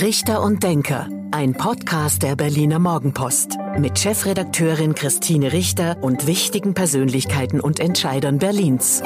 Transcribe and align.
Richter 0.00 0.42
und 0.42 0.64
Denker, 0.64 1.08
ein 1.30 1.54
Podcast 1.54 2.24
der 2.24 2.34
Berliner 2.34 2.80
Morgenpost 2.80 3.56
mit 3.78 3.96
Chefredakteurin 3.96 4.96
Christine 4.96 5.52
Richter 5.52 5.98
und 6.02 6.26
wichtigen 6.26 6.74
Persönlichkeiten 6.74 7.60
und 7.60 7.78
Entscheidern 7.78 8.38
Berlins. 8.38 9.04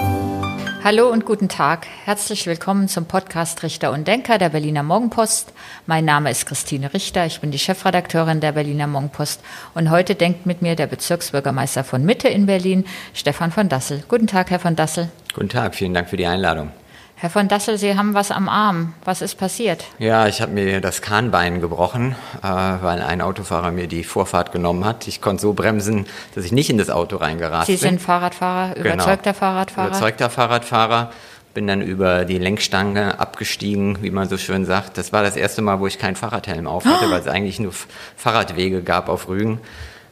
Hallo 0.82 1.11
und 1.11 1.27
guten 1.27 1.51
Tag. 1.51 1.87
Herzlich 2.06 2.46
willkommen 2.46 2.88
zum 2.88 3.04
Podcast 3.04 3.62
Richter 3.62 3.93
und 3.93 4.09
Denker 4.09 4.38
der 4.38 4.48
Berliner 4.48 4.82
Morgenpost. 4.82 5.53
Mein 5.85 6.06
Name 6.06 6.31
ist 6.31 6.47
Christine 6.47 6.95
Richter. 6.95 7.27
Ich 7.27 7.43
bin 7.43 7.51
die 7.51 7.59
Chefredakteurin 7.59 8.41
der 8.41 8.53
Berliner 8.53 8.87
Morgenpost. 8.87 9.43
Und 9.75 9.91
heute 9.91 10.15
denkt 10.15 10.47
mit 10.47 10.63
mir 10.63 10.75
der 10.75 10.87
Bezirksbürgermeister 10.87 11.85
von 11.85 12.03
Mitte 12.03 12.29
in 12.29 12.47
Berlin, 12.47 12.87
Stefan 13.13 13.53
von 13.53 13.69
Dassel. 13.69 14.05
Guten 14.09 14.27
Tag, 14.27 14.51
Herr 14.51 14.59
von 14.59 14.75
Dassel. 14.75 15.11
Guten 15.35 15.51
Tag. 15.51 15.75
Vielen 15.75 15.93
Dank 15.93 16.09
für 16.09 16.16
die 16.16 16.27
Einladung. 16.27 16.73
Herr 17.20 17.30
von 17.30 17.48
Dassel, 17.48 17.78
Sie 17.78 17.96
haben 17.96 18.14
was 18.14 18.30
am 18.30 18.48
Arm. 18.48 18.95
Was 19.05 19.23
ist 19.23 19.34
passiert? 19.34 19.87
Ja, 19.98 20.28
ich 20.28 20.41
habe 20.41 20.52
mir 20.52 20.80
das 20.80 21.02
Kahnbein 21.02 21.60
gebrochen, 21.60 22.14
äh, 22.45 22.46
weil 22.46 23.02
ein 23.02 23.20
Autofahrer 23.20 23.72
mir 23.72 23.88
die 23.88 24.04
Vorfahrt 24.04 24.52
genommen 24.52 24.84
hat. 24.84 25.09
Ich 25.09 25.20
konnte 25.20 25.42
so 25.42 25.52
bremsen, 25.52 26.06
dass 26.36 26.45
ich 26.45 26.52
nicht 26.52 26.70
in 26.70 26.78
das 26.78 26.90
Auto 26.90 27.16
reingerast 27.16 27.66
bin. 27.66 27.76
Sie 27.76 27.82
sind 27.82 28.00
Fahrradfahrer, 28.00 28.74
genau. 28.74 28.95
überzeugter 28.95 29.32
genau. 29.32 29.38
Fahrradfahrer? 29.40 29.88
Überzeugter 29.88 30.30
Fahrradfahrer. 30.30 31.12
Bin 31.54 31.66
dann 31.66 31.82
über 31.82 32.24
die 32.24 32.38
Lenkstange 32.38 33.18
abgestiegen, 33.18 33.98
wie 34.00 34.12
man 34.12 34.28
so 34.28 34.38
schön 34.38 34.64
sagt. 34.64 34.96
Das 34.96 35.12
war 35.12 35.24
das 35.24 35.34
erste 35.34 35.60
Mal, 35.60 35.80
wo 35.80 35.88
ich 35.88 35.98
keinen 35.98 36.14
Fahrradhelm 36.14 36.68
auf 36.68 36.84
hatte, 36.84 37.06
oh. 37.09 37.10
weil 37.10 37.20
es 37.20 37.26
eigentlich 37.26 37.59
nur 37.59 37.73
Fahrradwege 38.16 38.84
gab 38.84 39.09
auf 39.09 39.26
Rügen. 39.26 39.59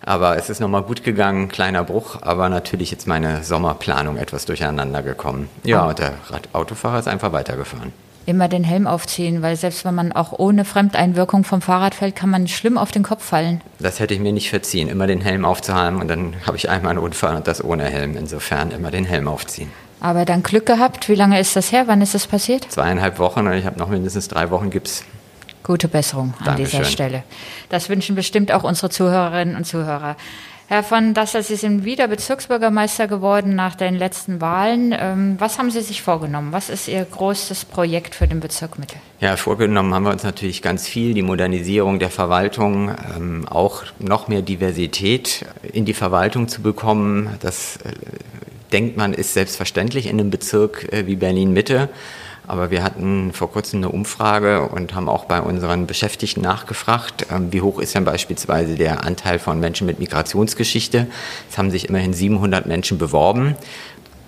Aber 0.07 0.37
es 0.37 0.49
ist 0.49 0.61
nochmal 0.61 0.83
gut 0.83 1.03
gegangen, 1.03 1.49
kleiner 1.49 1.83
Bruch, 1.83 2.19
aber 2.23 2.49
natürlich 2.49 2.93
jetzt 2.93 3.09
meine 3.09 3.43
Sommerplanung 3.43 4.17
etwas 4.17 4.45
durcheinander 4.45 5.03
gekommen. 5.03 5.49
Ja, 5.65 5.87
und 5.87 5.99
der 5.99 6.15
Autofahrer 6.53 7.01
ist 7.01 7.09
einfach 7.09 7.33
weitergefahren. 7.33 7.93
Immer 8.25 8.49
den 8.49 8.63
Helm 8.63 8.87
aufziehen, 8.87 9.43
weil 9.43 9.57
selbst 9.57 9.85
wenn 9.85 9.97
man 9.97 10.13
auch 10.13 10.33
ohne 10.39 10.65
Fremdeinwirkung 10.65 11.43
vom 11.43 11.61
Fahrrad 11.61 11.97
fällt, 11.97 12.15
kann 12.15 12.31
man 12.31 12.47
schlimm 12.47 12.79
auf 12.79 12.93
den 12.93 13.03
Kopf 13.03 13.25
fallen. 13.25 13.61
Das 13.81 13.99
hätte 13.99 14.15
ich 14.15 14.21
mir 14.21 14.33
nicht 14.33 14.49
verziehen, 14.49 14.89
immer 14.89 15.09
den 15.09 15.21
Helm 15.21 15.45
aufzuhaben 15.45 16.01
und 16.01 16.09
dann 16.09 16.35
habe 16.47 16.57
ich 16.57 16.71
einmal 16.71 16.91
einen 16.91 17.01
Unfall 17.01 17.35
und 17.35 17.49
das 17.49 17.63
ohne 17.63 17.85
Helm. 17.85 18.17
Insofern 18.17 18.71
immer 18.71 18.93
den 18.93 19.05
Helm 19.05 19.27
aufziehen. 19.27 19.71
Aber 20.01 20.25
dann 20.25 20.43
Glück 20.45 20.67
gehabt. 20.67 21.09
Wie 21.09 21.15
lange 21.15 21.41
ist 21.41 21.57
das 21.57 21.73
her? 21.73 21.85
Wann 21.87 22.01
ist 22.01 22.15
das 22.15 22.29
passiert? 22.29 22.71
Zweieinhalb 22.71 23.19
Wochen 23.19 23.47
und 23.47 23.55
ich 23.55 23.67
habe 23.67 23.79
noch 23.79 23.89
mindestens 23.89 24.29
drei 24.29 24.51
Wochen 24.51 24.71
Gips. 24.71 25.05
Gute 25.67 25.89
Besserung 25.89 26.33
an 26.39 26.45
Dankeschön. 26.45 26.79
dieser 26.79 26.85
Stelle. 26.85 27.25
Das 27.71 27.89
wünschen 27.89 28.15
bestimmt 28.15 28.53
auch 28.53 28.63
unsere 28.63 28.89
Zuhörerinnen 28.89 29.57
und 29.57 29.65
Zuhörer. 29.65 30.17
Herr 30.69 30.85
von 30.85 31.13
Dassel, 31.13 31.43
Sie 31.43 31.57
sind 31.57 31.85
wieder 31.85 32.07
Bezirksbürgermeister 32.07 33.09
geworden 33.09 33.57
nach 33.57 33.75
den 33.75 33.97
letzten 33.97 34.41
Wahlen. 34.41 34.95
Ähm, 34.97 35.35
was 35.39 35.59
haben 35.59 35.73
Sie 35.73 35.81
sich 35.81 36.03
vorgenommen? 36.03 36.53
Was 36.53 36.71
ist 36.71 36.87
Ihr 36.87 37.05
größtes 37.05 37.65
Projekt 37.65 38.15
für 38.15 38.29
den 38.29 38.39
Bezirk 38.39 38.79
Mitte? 38.79 38.95
Ja, 39.19 39.37
vorgenommen 39.37 39.93
haben 39.93 40.05
wir 40.05 40.13
uns 40.13 40.23
natürlich 40.23 40.63
ganz 40.63 40.87
viel. 40.87 41.15
Die 41.15 41.23
Modernisierung 41.23 41.99
der 41.99 42.11
Verwaltung, 42.11 42.95
ähm, 43.17 43.49
auch 43.49 43.83
noch 43.99 44.29
mehr 44.29 44.43
Diversität 44.43 45.47
in 45.73 45.85
die 45.85 45.95
Verwaltung 45.95 46.47
zu 46.47 46.63
bekommen. 46.63 47.31
Das 47.41 47.79
äh, 47.79 47.91
denkt 48.73 48.97
man 48.97 49.15
ist 49.15 49.35
selbstverständlich 49.35 50.07
in 50.07 50.21
einem 50.21 50.31
Bezirk 50.31 50.93
äh, 50.93 51.09
wie 51.09 51.17
Berlin 51.17 51.53
Mitte. 51.53 51.89
Aber 52.49 52.71
wir 52.71 52.83
hatten 52.83 53.33
vor 53.33 53.51
kurzem 53.51 53.81
eine 53.81 53.89
Umfrage 53.89 54.63
und 54.63 54.95
haben 54.95 55.09
auch 55.09 55.25
bei 55.25 55.41
unseren 55.41 55.87
Beschäftigten 55.87 56.41
nachgefragt, 56.41 57.27
ähm, 57.31 57.53
wie 57.53 57.61
hoch 57.61 57.79
ist 57.81 57.95
denn 57.95 58.05
beispielsweise 58.05 58.77
der 58.77 59.05
Anteil 59.05 59.39
von 59.39 59.59
Menschen 59.59 59.87
mit 59.87 59.99
Migrationsgeschichte. 59.99 61.07
Es 61.51 61.59
haben 61.59 61.71
sich 61.71 61.89
immerhin 61.89 62.13
700 62.13 62.67
Menschen 62.67 62.99
beworben 62.99 63.57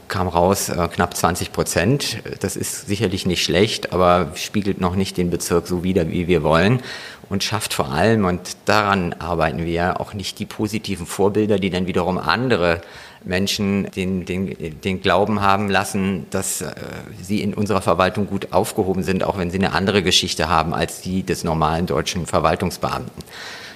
kam 0.08 0.28
raus 0.28 0.68
äh, 0.68 0.88
knapp 0.88 1.16
20 1.16 1.52
Prozent. 1.52 2.18
Das 2.40 2.56
ist 2.56 2.86
sicherlich 2.86 3.26
nicht 3.26 3.44
schlecht, 3.44 3.92
aber 3.92 4.32
spiegelt 4.34 4.80
noch 4.80 4.96
nicht 4.96 5.16
den 5.16 5.30
Bezirk 5.30 5.66
so 5.66 5.84
wider, 5.84 6.10
wie 6.10 6.26
wir 6.26 6.42
wollen 6.42 6.82
und 7.28 7.44
schafft 7.44 7.74
vor 7.74 7.90
allem, 7.90 8.24
und 8.24 8.56
daran 8.64 9.12
arbeiten 9.14 9.64
wir, 9.64 10.00
auch 10.00 10.14
nicht 10.14 10.38
die 10.38 10.46
positiven 10.46 11.06
Vorbilder, 11.06 11.58
die 11.58 11.70
dann 11.70 11.86
wiederum 11.86 12.18
andere 12.18 12.80
Menschen 13.24 13.90
den, 13.90 14.24
den, 14.24 14.80
den 14.80 15.02
Glauben 15.02 15.42
haben 15.42 15.68
lassen, 15.68 16.26
dass 16.30 16.62
äh, 16.62 16.72
sie 17.20 17.42
in 17.42 17.52
unserer 17.52 17.82
Verwaltung 17.82 18.26
gut 18.26 18.52
aufgehoben 18.52 19.02
sind, 19.02 19.24
auch 19.24 19.36
wenn 19.36 19.50
sie 19.50 19.58
eine 19.58 19.72
andere 19.72 20.02
Geschichte 20.02 20.48
haben 20.48 20.72
als 20.72 21.00
die 21.00 21.22
des 21.22 21.44
normalen 21.44 21.86
deutschen 21.86 22.26
Verwaltungsbeamten. 22.26 23.24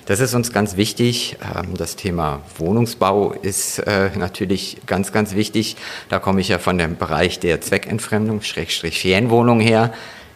Das 0.07 0.19
ist 0.19 0.35
uns 0.35 0.53
ganz 0.53 0.77
wichtig. 0.77 1.37
Ähm, 1.43 1.77
das 1.77 1.95
Thema 1.95 2.41
Wohnungsbau 2.59 3.33
ist 3.33 3.79
äh, 3.79 4.11
natürlich 4.17 4.79
ganz, 4.87 5.13
ganz 5.13 5.35
wichtig. 5.35 5.77
Da 6.09 6.19
komme 6.19 6.41
ich 6.41 6.49
ja 6.49 6.59
von 6.59 6.77
dem 6.77 6.97
Bereich 6.97 7.39
der 7.39 7.61
Zweckentfremdung, 7.61 8.43
Schrägstrich 8.43 9.01
Ferienwohnung 9.01 9.61
her 9.61 9.93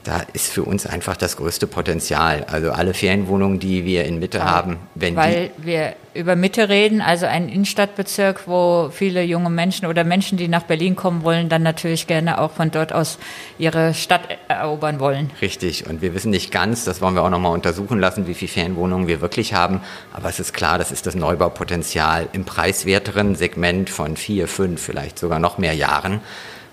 da 0.06 0.22
ist 0.32 0.52
für 0.52 0.62
uns 0.62 0.86
einfach 0.86 1.16
das 1.16 1.36
größte 1.36 1.66
Potenzial. 1.66 2.44
Also 2.48 2.70
alle 2.70 2.94
Ferienwohnungen, 2.94 3.58
die 3.58 3.84
wir 3.84 4.04
in 4.04 4.18
Mitte 4.18 4.38
weil, 4.38 4.46
haben, 4.46 4.78
wenn 4.94 5.16
Weil 5.16 5.50
wir 5.56 5.94
über 6.14 6.36
Mitte 6.36 6.68
reden, 6.68 7.00
also 7.00 7.26
ein 7.26 7.48
Innenstadtbezirk, 7.48 8.46
wo 8.46 8.88
viele 8.92 9.22
junge 9.22 9.50
Menschen 9.50 9.86
oder 9.86 10.04
Menschen, 10.04 10.38
die 10.38 10.48
nach 10.48 10.62
Berlin 10.62 10.96
kommen 10.96 11.24
wollen, 11.24 11.48
dann 11.48 11.62
natürlich 11.62 12.06
gerne 12.06 12.40
auch 12.40 12.52
von 12.52 12.70
dort 12.70 12.92
aus 12.92 13.18
ihre 13.58 13.94
Stadt 13.94 14.22
erobern 14.48 15.00
wollen. 15.00 15.30
Richtig. 15.42 15.86
Und 15.88 16.02
wir 16.02 16.14
wissen 16.14 16.30
nicht 16.30 16.52
ganz, 16.52 16.84
das 16.84 17.00
wollen 17.00 17.14
wir 17.14 17.22
auch 17.22 17.30
nochmal 17.30 17.52
untersuchen 17.52 17.98
lassen, 17.98 18.26
wie 18.26 18.34
viele 18.34 18.50
Ferienwohnungen 18.50 19.08
wir 19.08 19.20
wirklich 19.20 19.54
haben. 19.54 19.80
Aber 20.12 20.28
es 20.28 20.40
ist 20.40 20.52
klar, 20.52 20.78
das 20.78 20.92
ist 20.92 21.06
das 21.06 21.14
Neubaupotenzial 21.14 22.28
im 22.32 22.44
preiswerteren 22.44 23.34
Segment 23.34 23.90
von 23.90 24.16
vier, 24.16 24.48
fünf, 24.48 24.80
vielleicht 24.80 25.18
sogar 25.18 25.38
noch 25.38 25.58
mehr 25.58 25.74
Jahren. 25.74 26.20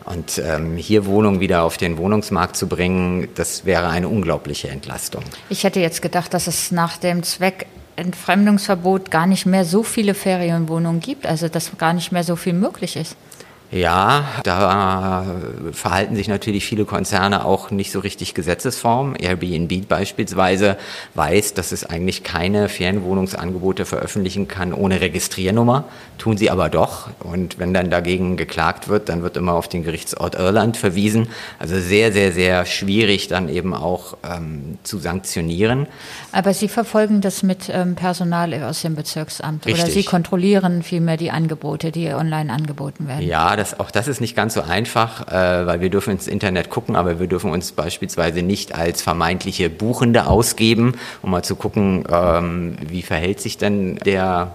Und 0.06 0.42
ähm, 0.44 0.76
hier 0.76 1.06
Wohnungen 1.06 1.40
wieder 1.40 1.64
auf 1.64 1.78
den 1.78 1.98
Wohnungsmarkt 1.98 2.58
zu 2.58 2.68
bringen, 2.68 3.30
das 3.36 3.66
wäre 3.66 3.88
eine 3.88 4.10
unglaubliche 4.10 4.70
Entlastung. 4.70 5.24
Ich 5.50 5.64
hätte 5.64 5.80
jetzt 5.80 6.02
gedacht, 6.02 6.34
dass 6.34 6.48
es 6.48 6.72
nach 6.72 6.98
dem 6.98 7.24
Zweckentfremdungsverbot 7.24 9.12
gar 9.12 9.28
nicht 9.28 9.46
mehr 9.46 9.64
so 9.64 9.84
viele 9.84 10.14
Ferienwohnungen 10.14 11.00
gibt, 11.00 11.26
also 11.26 11.48
dass 11.48 11.78
gar 11.78 11.94
nicht 11.94 12.12
mehr 12.12 12.24
so 12.24 12.36
viel 12.36 12.54
möglich 12.54 12.96
ist. 12.98 13.16
Ja, 13.74 14.26
da 14.44 15.26
verhalten 15.72 16.16
sich 16.16 16.28
natürlich 16.28 16.64
viele 16.64 16.86
Konzerne 16.86 17.44
auch 17.44 17.72
nicht 17.72 17.92
so 17.92 18.00
richtig 18.00 18.36
gesetzesform. 18.36 19.16
Airbnb 19.20 19.88
beispielsweise 19.88 20.78
weiß, 21.16 21.56
dass 21.56 21.72
es 21.72 21.84
eigentlich 21.84 22.24
keine 22.24 22.70
Ferienwohnungsangebote 22.70 23.86
veröffentlichen 23.86 24.48
kann 24.48 24.74
ohne 24.74 25.02
Registriernummer, 25.02 25.86
tun 26.20 26.38
sie 26.38 26.52
aber 26.52 26.70
doch. 26.70 27.10
Und 27.20 27.58
wenn 27.58 27.74
dann 27.74 27.90
dagegen 27.90 28.38
geklagt 28.38 28.90
wird, 28.90 29.10
dann 29.10 29.24
wird 29.24 29.38
immer 29.38 29.54
auf 29.54 29.68
den 29.68 29.84
Gerichtsort 29.84 30.36
Irland 30.36 30.78
verwiesen. 30.78 31.30
Also 31.58 31.80
sehr, 31.80 32.12
sehr, 32.12 32.32
sehr 32.32 32.66
schwierig 32.68 33.28
dann 33.28 33.50
eben 33.50 33.74
auch 33.74 34.18
ähm, 34.24 34.78
zu 34.84 35.00
sanktionieren. 35.00 35.88
Aber 36.32 36.54
Sie 36.54 36.68
verfolgen 36.68 37.22
das 37.22 37.42
mit 37.42 37.70
ähm, 37.70 37.96
Personal 37.96 38.54
aus 38.64 38.84
dem 38.84 38.96
Bezirksamt 38.96 39.66
Richtig. 39.66 39.84
oder 39.84 39.92
Sie 39.92 40.04
kontrollieren 40.04 40.84
vielmehr 40.84 41.18
die 41.18 41.32
Angebote, 41.32 41.92
die 41.92 42.14
online 42.14 42.54
angeboten 42.54 43.08
werden? 43.08 43.26
Ja, 43.26 43.56
das, 43.64 43.80
auch 43.80 43.92
das 43.92 44.08
ist 44.10 44.20
nicht 44.20 44.36
ganz 44.36 44.54
so 44.56 44.62
einfach, 44.62 45.28
äh, 45.28 45.66
weil 45.66 45.80
wir 45.80 45.90
dürfen 45.90 46.12
ins 46.12 46.28
Internet 46.28 46.70
gucken, 46.70 46.96
aber 46.96 47.20
wir 47.20 47.28
dürfen 47.28 47.52
uns 47.52 47.72
beispielsweise 47.72 48.42
nicht 48.42 48.76
als 48.76 49.02
vermeintliche 49.02 49.70
Buchende 49.70 50.28
ausgeben, 50.28 50.96
um 51.22 51.32
mal 51.32 51.44
zu 51.44 51.56
gucken, 51.56 52.04
ähm, 52.10 52.76
wie 52.86 53.02
verhält 53.02 53.40
sich 53.40 53.58
denn 53.58 53.96
der 53.98 54.52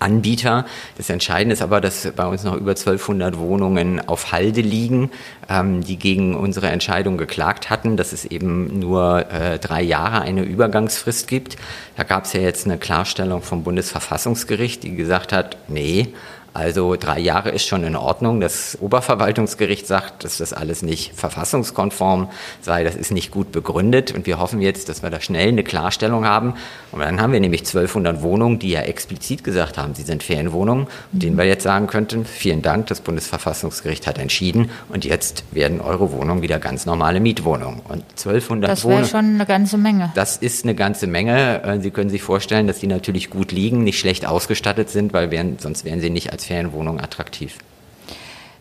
Anbieter. 0.00 0.64
Das 0.96 1.10
Entscheidende 1.10 1.54
ist 1.54 1.62
aber, 1.62 1.80
dass 1.80 2.10
bei 2.14 2.26
uns 2.26 2.44
noch 2.44 2.54
über 2.54 2.70
1200 2.70 3.38
Wohnungen 3.38 4.00
auf 4.08 4.32
Halde 4.32 4.60
liegen, 4.60 5.10
ähm, 5.48 5.82
die 5.82 5.96
gegen 5.96 6.36
unsere 6.36 6.68
Entscheidung 6.68 7.18
geklagt 7.18 7.70
hatten, 7.70 7.96
dass 7.96 8.12
es 8.12 8.24
eben 8.24 8.78
nur 8.78 9.30
äh, 9.30 9.58
drei 9.58 9.82
Jahre 9.82 10.22
eine 10.22 10.42
Übergangsfrist 10.42 11.28
gibt. 11.28 11.56
Da 11.96 12.02
gab 12.04 12.24
es 12.24 12.32
ja 12.32 12.40
jetzt 12.40 12.66
eine 12.66 12.78
Klarstellung 12.78 13.42
vom 13.42 13.64
Bundesverfassungsgericht, 13.64 14.82
die 14.82 14.94
gesagt 14.94 15.32
hat, 15.32 15.56
nee, 15.68 16.14
also 16.54 16.96
drei 16.96 17.20
Jahre 17.20 17.50
ist 17.50 17.66
schon 17.66 17.84
in 17.84 17.94
Ordnung. 17.94 18.40
Das 18.40 18.78
Oberverwaltungsgericht 18.80 19.86
sagt, 19.86 20.24
dass 20.24 20.38
das 20.38 20.52
alles 20.52 20.82
nicht 20.82 21.14
verfassungskonform 21.14 22.28
sei. 22.60 22.84
Das 22.84 22.96
ist 22.96 23.12
nicht 23.12 23.30
gut 23.30 23.52
begründet. 23.52 24.12
Und 24.12 24.26
wir 24.26 24.38
hoffen 24.38 24.60
jetzt, 24.60 24.88
dass 24.88 25.02
wir 25.02 25.10
da 25.10 25.20
schnell 25.20 25.48
eine 25.48 25.62
Klarstellung 25.62 26.24
haben. 26.24 26.54
Und 26.90 27.00
dann 27.00 27.20
haben 27.20 27.32
wir 27.32 27.40
nämlich 27.40 27.60
1200 27.60 28.22
Wohnungen, 28.22 28.58
die 28.58 28.70
ja 28.70 28.80
explizit 28.80 29.44
gesagt 29.44 29.78
haben, 29.78 29.94
sie 29.94 30.02
sind 30.02 30.22
Ferienwohnungen, 30.22 30.86
mhm. 31.12 31.18
denen 31.18 31.38
wir 31.38 31.44
jetzt 31.44 31.62
sagen 31.62 31.86
könnten, 31.86 32.24
vielen 32.24 32.62
Dank, 32.62 32.86
das 32.86 33.00
Bundesverfassungsgericht 33.00 34.06
hat 34.06 34.18
entschieden. 34.18 34.70
Und 34.88 35.04
jetzt 35.04 35.44
werden 35.52 35.80
eure 35.80 36.12
Wohnungen 36.12 36.42
wieder 36.42 36.58
ganz 36.58 36.86
normale 36.86 37.20
Mietwohnungen. 37.20 37.80
Und 37.88 38.04
1200 38.16 38.70
das 38.70 38.84
Wohnungen. 38.84 39.02
Das 39.02 39.12
wäre 39.12 39.22
schon 39.22 39.34
eine 39.34 39.46
ganze 39.46 39.78
Menge. 39.78 40.10
Das 40.14 40.36
ist 40.38 40.64
eine 40.64 40.74
ganze 40.74 41.06
Menge. 41.06 41.62
Äh, 41.62 41.80
sie 41.80 41.90
können 41.90 42.10
sich 42.10 42.22
vorstellen, 42.22 42.66
dass 42.66 42.78
die 42.78 42.86
natürlich 42.86 43.30
gut 43.30 43.52
liegen, 43.52 43.84
nicht 43.84 43.98
schlecht 43.98 44.26
ausgestattet 44.26 44.90
sind, 44.90 45.12
weil 45.12 45.30
wären, 45.30 45.58
sonst 45.58 45.84
wären 45.84 46.00
sie 46.00 46.10
nicht 46.10 46.32
als 46.38 46.46
Ferienwohnung 46.46 47.00
attraktiv. 47.00 47.58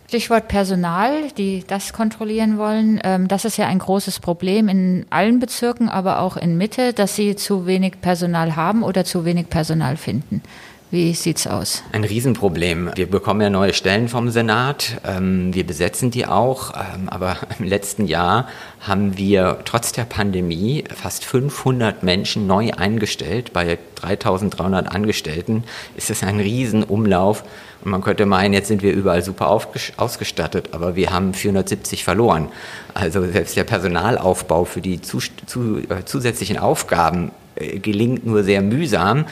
Stichwort 0.07 0.47
Personal, 0.47 1.29
die 1.37 1.63
das 1.67 1.93
kontrollieren 1.93 2.57
wollen. 2.57 2.99
Ähm, 3.03 3.27
das 3.27 3.45
ist 3.45 3.57
ja 3.57 3.67
ein 3.67 3.79
großes 3.79 4.19
Problem 4.19 4.69
in 4.69 5.05
allen 5.09 5.39
Bezirken, 5.39 5.89
aber 5.89 6.21
auch 6.21 6.37
in 6.37 6.57
Mitte, 6.57 6.93
dass 6.93 7.15
sie 7.15 7.35
zu 7.35 7.67
wenig 7.67 7.99
Personal 8.01 8.55
haben 8.55 8.83
oder 8.83 9.03
zu 9.03 9.25
wenig 9.25 9.49
Personal 9.49 9.97
finden. 9.97 10.41
Wie 10.89 11.13
sieht's 11.13 11.47
aus? 11.47 11.83
Ein 11.91 12.05
Riesenproblem. 12.05 12.91
Wir 12.95 13.09
bekommen 13.09 13.41
ja 13.41 13.49
neue 13.49 13.73
Stellen 13.73 14.07
vom 14.07 14.29
Senat. 14.29 15.01
Ähm, 15.05 15.53
wir 15.53 15.67
besetzen 15.67 16.11
die 16.11 16.25
auch. 16.25 16.73
Ähm, 16.75 17.09
aber 17.09 17.35
im 17.59 17.65
letzten 17.65 18.07
Jahr 18.07 18.47
haben 18.79 19.17
wir 19.17 19.59
trotz 19.65 19.91
der 19.91 20.05
Pandemie 20.05 20.85
fast 20.95 21.25
500 21.25 22.03
Menschen 22.03 22.47
neu 22.47 22.71
eingestellt. 22.71 23.51
Bei 23.51 23.77
3300 23.95 24.89
Angestellten 24.89 25.65
ist 25.97 26.09
es 26.09 26.23
ein 26.23 26.39
Riesenumlauf. 26.39 27.43
Und 27.83 27.91
man 27.91 28.01
könnte 28.01 28.25
meinen, 28.25 28.53
jetzt 28.53 28.69
sind 28.69 28.81
wir 28.81 28.93
überall 28.93 29.21
super 29.21 29.49
ausgestattet, 29.49 30.69
aber 30.71 30.95
wir 30.95 31.11
haben 31.11 31.33
470 31.33 32.05
verloren. 32.05 32.47
Also 32.93 33.29
selbst 33.29 33.57
der 33.57 33.65
Personalaufbau 33.65 34.63
für 34.63 34.79
die 34.79 34.95
äh, 34.95 36.05
zusätzlichen 36.05 36.57
Aufgaben 36.57 37.31
äh, 37.55 37.79
gelingt 37.79 38.25
nur 38.25 38.45
sehr 38.45 38.61
mühsam. 38.61 39.25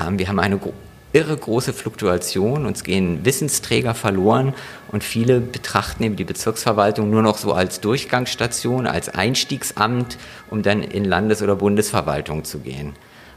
Ähm, 0.00 0.18
wir 0.18 0.28
haben 0.28 0.38
eine 0.38 0.58
irre 1.12 1.36
große 1.36 1.72
Fluktuation, 1.72 2.66
uns 2.66 2.84
gehen 2.84 3.24
Wissensträger 3.24 3.94
verloren 3.94 4.54
und 4.90 5.04
viele 5.04 5.40
betrachten 5.40 6.02
eben 6.02 6.16
die 6.16 6.24
Bezirksverwaltung 6.24 7.10
nur 7.10 7.22
noch 7.22 7.38
so 7.38 7.52
als 7.52 7.80
Durchgangsstation, 7.80 8.86
als 8.86 9.08
Einstiegsamt, 9.08 10.18
um 10.50 10.62
dann 10.62 10.82
in 10.82 11.04
Landes- 11.04 11.42
oder 11.42 11.56
Bundesverwaltung 11.56 12.44
zu 12.44 12.60
gehen. 12.60 12.94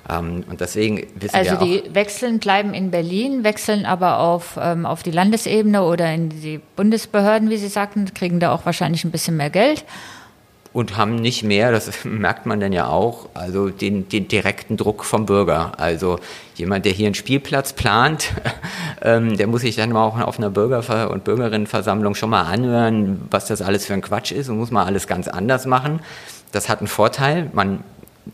Ähm, 0.10 0.44
und 0.50 0.62
deswegen 0.62 1.07
wissen 1.16 1.36
also 1.36 1.60
wir 1.60 1.81
die 1.81 1.95
wechseln, 1.95 2.39
bleiben 2.39 2.74
in 2.74 2.92
Berlin, 2.92 3.44
wechseln 3.44 3.86
aber 3.86 4.19
auf, 4.19 4.57
ähm, 4.62 4.86
auf 4.86 5.04
die 5.04 5.12
Landesebene 5.12 5.83
oder 5.83 6.13
in 6.13 6.30
die 6.30 6.62
Bundesbehörden, 6.75 7.50
wie 7.50 7.57
Sie 7.57 7.68
sagten, 7.68 8.13
kriegen 8.13 8.39
da 8.39 8.54
auch 8.54 8.66
wahrscheinlich 8.66 9.04
ein 9.04 9.12
bisschen 9.12 9.38
mehr 9.38 9.50
Geld 9.50 9.83
und 10.75 10.98
haben 10.98 11.16
nicht 11.16 11.42
mehr, 11.42 11.72
das 11.72 11.89
merkt 12.04 12.45
man 12.45 12.60
dann 12.60 12.74
ja 12.74 12.88
auch, 12.88 13.30
also 13.33 13.69
den, 13.69 14.10
den 14.10 14.27
direkten 14.27 14.75
Druck 14.75 15.06
vom 15.06 15.25
Bürger. 15.25 15.72
Also 15.77 16.19
jemand, 16.56 16.83
der 16.83 16.92
hier 16.92 17.06
einen 17.06 17.16
Spielplatz 17.16 17.72
plant, 17.72 18.33
ähm, 19.01 19.38
der 19.38 19.48
muss 19.48 19.62
sich 19.62 19.77
dann 19.77 19.94
mal 19.94 20.04
auch 20.04 20.19
auf 20.19 20.38
einer 20.38 20.50
Bürger- 20.50 21.10
und 21.12 21.24
Bürgerinnenversammlung 21.24 22.13
schon 22.13 22.30
mal 22.30 22.42
anhören, 22.42 23.22
was 23.31 23.48
das 23.48 23.62
alles 23.62 23.86
für 23.86 23.94
ein 23.94 24.01
Quatsch 24.01 24.33
ist 24.33 24.50
und 24.50 24.57
muss 24.57 24.69
mal 24.69 24.83
alles 24.83 25.07
ganz 25.07 25.30
anders 25.30 25.66
machen. 25.66 26.01
Das 26.51 26.68
hat 26.68 26.80
einen 26.80 26.88
Vorteil, 26.88 27.50
man 27.54 27.80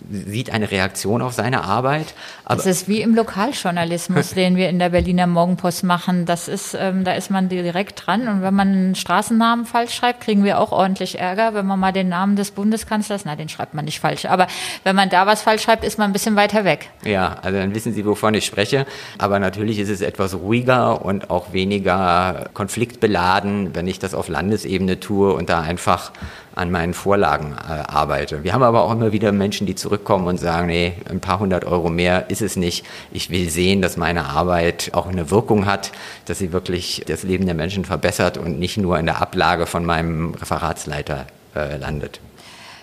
sieht 0.09 0.51
eine 0.51 0.71
Reaktion 0.71 1.21
auf 1.21 1.33
seine 1.33 1.63
Arbeit. 1.63 2.13
das 2.47 2.65
ist 2.65 2.88
wie 2.88 3.01
im 3.01 3.15
Lokaljournalismus, 3.15 4.29
den 4.35 4.55
wir 4.55 4.69
in 4.69 4.79
der 4.79 4.89
Berliner 4.89 5.27
Morgenpost 5.27 5.83
machen. 5.83 6.25
Das 6.25 6.47
ist, 6.47 6.75
ähm, 6.79 7.03
da 7.03 7.13
ist 7.13 7.29
man 7.29 7.49
direkt 7.49 8.05
dran 8.05 8.27
und 8.27 8.41
wenn 8.41 8.53
man 8.53 8.67
einen 8.69 8.95
Straßennamen 8.95 9.65
falsch 9.65 9.93
schreibt, 9.93 10.21
kriegen 10.21 10.43
wir 10.43 10.59
auch 10.59 10.71
ordentlich 10.71 11.19
Ärger. 11.19 11.53
Wenn 11.53 11.65
man 11.65 11.79
mal 11.79 11.91
den 11.91 12.09
Namen 12.09 12.35
des 12.35 12.51
Bundeskanzlers, 12.51 13.25
na, 13.25 13.35
den 13.35 13.49
schreibt 13.49 13.73
man 13.73 13.85
nicht 13.85 13.99
falsch, 13.99 14.25
aber 14.25 14.47
wenn 14.83 14.95
man 14.95 15.09
da 15.09 15.27
was 15.27 15.41
falsch 15.41 15.63
schreibt, 15.63 15.83
ist 15.83 15.97
man 15.97 16.09
ein 16.09 16.13
bisschen 16.13 16.35
weiter 16.35 16.65
weg. 16.65 16.89
Ja, 17.05 17.38
also 17.41 17.57
dann 17.57 17.75
wissen 17.75 17.93
Sie, 17.93 18.05
wovon 18.05 18.33
ich 18.33 18.45
spreche. 18.45 18.85
Aber 19.17 19.39
natürlich 19.39 19.79
ist 19.79 19.89
es 19.89 20.01
etwas 20.01 20.35
ruhiger 20.35 21.03
und 21.03 21.29
auch 21.29 21.53
weniger 21.53 22.49
konfliktbeladen, 22.53 23.75
wenn 23.75 23.88
ich 23.88 23.99
das 23.99 24.13
auf 24.13 24.27
Landesebene 24.27 24.99
tue 24.99 25.33
und 25.33 25.49
da 25.49 25.61
einfach 25.61 26.11
an 26.56 26.71
meinen 26.71 26.94
Vorlagen 26.94 27.53
äh, 27.53 27.71
arbeite. 27.71 28.44
Wir 28.44 28.53
haben 28.53 28.63
aber 28.63 28.83
auch 28.83 28.92
immer 28.92 29.12
wieder 29.12 29.31
Menschen, 29.31 29.68
die 29.68 29.75
zurückkommen 29.75 30.27
und 30.27 30.38
sagen, 30.38 30.68
nee, 30.68 30.94
ein 31.09 31.19
paar 31.19 31.39
hundert 31.39 31.65
Euro 31.65 31.89
mehr 31.89 32.30
ist 32.30 32.42
es 32.42 32.56
nicht. 32.56 32.86
Ich 33.12 33.30
will 33.30 33.50
sehen, 33.50 33.81
dass 33.81 33.98
meine 33.98 34.25
Arbeit 34.25 34.92
auch 34.94 35.07
eine 35.07 35.31
Wirkung 35.31 35.65
hat, 35.65 35.92
dass 36.25 36.39
sie 36.39 36.51
wirklich 36.51 37.03
das 37.07 37.24
Leben 37.24 37.45
der 37.45 37.56
Menschen 37.56 37.86
verbessert 37.86 38.38
und 38.38 38.59
nicht 38.59 38.77
nur 38.77 39.00
in 39.00 39.06
der 39.06 39.21
Ablage 39.21 39.65
von 39.65 39.86
meinem 39.86 40.33
Referatsleiter 40.33 41.25
äh, 41.56 41.77
landet. 41.77 42.19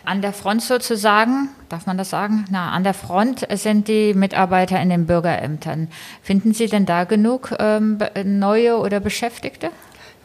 An 0.04 0.22
der 0.22 0.32
Front 0.32 0.62
sozusagen, 0.62 1.50
darf 1.68 1.84
man 1.84 1.98
das 1.98 2.08
sagen? 2.08 2.46
Na, 2.50 2.70
an 2.70 2.82
der 2.82 2.94
Front 2.94 3.46
sind 3.52 3.88
die 3.88 4.14
Mitarbeiter 4.14 4.80
in 4.80 4.88
den 4.88 5.06
Bürgerämtern. 5.06 5.88
Finden 6.22 6.54
Sie 6.54 6.66
denn 6.66 6.86
da 6.86 7.04
genug 7.04 7.54
ähm, 7.58 7.98
neue 8.24 8.78
oder 8.78 9.00
Beschäftigte? 9.00 9.68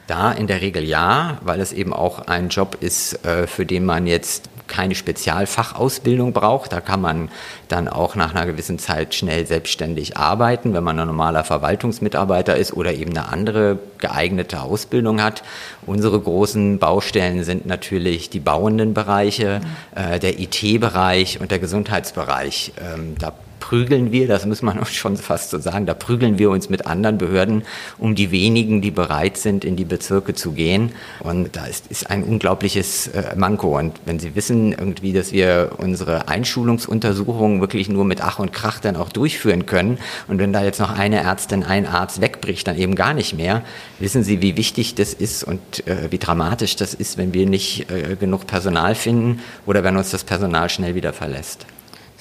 Da 0.07 0.31
in 0.31 0.47
der 0.47 0.61
Regel 0.61 0.83
ja, 0.83 1.37
weil 1.41 1.61
es 1.61 1.71
eben 1.71 1.93
auch 1.93 2.27
ein 2.27 2.49
Job 2.49 2.77
ist, 2.81 3.25
äh, 3.25 3.47
für 3.47 3.65
den 3.65 3.85
man 3.85 4.05
jetzt 4.05 4.49
keine 4.67 4.95
Spezialfachausbildung 4.95 6.33
braucht. 6.33 6.73
Da 6.73 6.81
kann 6.81 7.01
man 7.01 7.29
dann 7.67 7.87
auch 7.87 8.15
nach 8.15 8.33
einer 8.33 8.45
gewissen 8.45 8.79
Zeit 8.79 9.13
schnell 9.13 9.45
selbstständig 9.45 10.17
arbeiten, 10.17 10.73
wenn 10.73 10.83
man 10.83 10.99
ein 10.99 11.07
normaler 11.07 11.43
Verwaltungsmitarbeiter 11.43 12.55
ist 12.55 12.73
oder 12.73 12.93
eben 12.93 13.11
eine 13.11 13.29
andere 13.29 13.79
geeignete 13.99 14.61
Ausbildung 14.61 15.21
hat. 15.21 15.43
Unsere 15.85 16.19
großen 16.19 16.79
Baustellen 16.79 17.43
sind 17.43 17.65
natürlich 17.65 18.29
die 18.29 18.39
bauenden 18.39 18.93
Bereiche, 18.93 19.61
äh, 19.95 20.19
der 20.19 20.39
IT-Bereich 20.39 21.39
und 21.39 21.51
der 21.51 21.59
Gesundheitsbereich. 21.59 22.73
Ähm, 22.81 23.15
da 23.19 23.33
prügeln 23.63 24.11
wir, 24.11 24.27
das 24.27 24.45
muss 24.45 24.61
man 24.61 24.85
schon 24.91 25.15
fast 25.15 25.51
so 25.51 25.57
sagen, 25.57 25.85
da 25.85 25.93
prügeln 25.93 26.37
wir 26.37 26.49
uns 26.49 26.69
mit 26.69 26.85
anderen 26.85 27.17
Behörden 27.17 27.63
um 27.97 28.13
die 28.13 28.29
wenigen, 28.29 28.81
die 28.81 28.91
bereit 28.91 29.37
sind, 29.37 29.63
in 29.63 29.77
die 29.77 29.85
Bezirke 29.85 30.33
zu 30.33 30.51
gehen. 30.51 30.91
Und 31.21 31.55
da 31.55 31.65
ist, 31.65 31.87
ist 31.87 32.09
ein 32.09 32.25
unglaubliches 32.25 33.07
äh, 33.07 33.35
Manko. 33.37 33.79
Und 33.79 34.01
wenn 34.05 34.19
Sie 34.19 34.35
wissen 34.35 34.73
irgendwie, 34.73 35.13
dass 35.13 35.31
wir 35.31 35.71
unsere 35.77 36.27
Einschulungsuntersuchungen 36.27 37.61
wirklich 37.61 37.87
nur 37.87 38.03
mit 38.03 38.21
Ach 38.21 38.39
und 38.39 38.51
Krach 38.51 38.79
dann 38.79 38.97
auch 38.97 39.09
durchführen 39.09 39.65
können 39.65 39.97
und 40.27 40.39
wenn 40.39 40.51
da 40.51 40.61
jetzt 40.61 40.81
noch 40.81 40.91
eine 40.97 41.21
Ärztin, 41.21 41.63
ein 41.63 41.87
Arzt 41.87 42.19
wegbricht, 42.19 42.67
dann 42.67 42.77
eben 42.77 42.95
gar 42.95 43.13
nicht 43.13 43.33
mehr, 43.33 43.61
wissen 43.99 44.23
Sie, 44.23 44.41
wie 44.41 44.57
wichtig 44.57 44.95
das 44.95 45.13
ist 45.13 45.41
und 45.45 45.87
äh, 45.87 46.11
wie 46.11 46.17
dramatisch 46.17 46.75
das 46.75 46.93
ist, 46.93 47.17
wenn 47.17 47.33
wir 47.33 47.45
nicht 47.45 47.89
äh, 47.89 48.17
genug 48.17 48.45
Personal 48.45 48.93
finden 48.93 49.39
oder 49.65 49.85
wenn 49.85 49.95
uns 49.95 50.11
das 50.11 50.25
Personal 50.25 50.69
schnell 50.69 50.95
wieder 50.95 51.13
verlässt. 51.13 51.65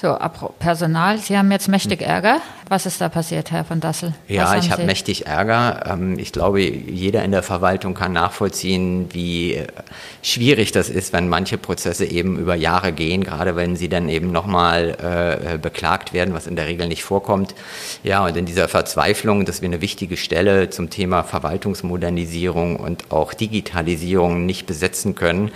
So, 0.03 0.19
Personal, 0.59 1.19
Sie 1.19 1.39
haben 1.39 1.53
jetzt 1.53 1.69
mächtig 1.69 2.01
hm. 2.01 2.09
Ärger. 2.09 2.41
Was 2.69 2.87
ist 2.87 3.01
da 3.01 3.09
passiert, 3.09 3.53
Herr 3.53 3.65
von 3.65 3.79
Dassel? 3.79 4.13
Ja, 4.27 4.57
ich 4.57 4.73
habe 4.73 4.83
mächtig 4.83 5.27
Ärger. 5.27 5.85
Ähm, 5.89 6.19
ich 6.19 6.33
glaube, 6.33 6.61
jeder 6.61 7.23
in 7.23 7.31
der 7.31 7.45
Verwaltung 7.45 7.95
kann 7.95 8.13
nachvollziehen, 8.13 9.11
wie 9.13 9.55
äh, 9.55 9.67
schwierig 10.21 10.73
das 10.73 10.89
ist, 10.89 11.13
wenn 11.13 11.29
manche 11.29 11.57
Prozesse 11.57 12.05
eben 12.05 12.37
über 12.37 12.57
Jahre 12.57 12.91
gehen, 12.91 13.23
gerade 13.23 13.55
wenn 13.55 13.77
sie 13.77 13.89
dann 13.89 14.09
eben 14.09 14.33
nochmal 14.33 15.53
äh, 15.55 15.59
beklagt 15.59 16.13
werden, 16.13 16.35
was 16.35 16.49
in 16.49 16.57
der 16.57 16.67
Regel 16.67 16.89
nicht 16.89 17.05
vorkommt. 17.05 17.55
Ja, 18.03 18.25
und 18.25 18.37
in 18.37 18.45
dieser 18.45 18.67
Verzweiflung, 18.67 19.45
dass 19.45 19.63
wir 19.63 19.69
eine 19.69 19.83
wichtige 19.83 20.17
Stelle 20.17 20.69
zum 20.71 20.91
Thema 20.91 21.23
Verwaltungsmodernisierung 21.23 22.75
und 22.75 23.13
auch 23.13 23.35
Digitalisierung 23.35 24.47
nicht 24.47 24.67
besetzen 24.67 25.15
können, 25.15 25.53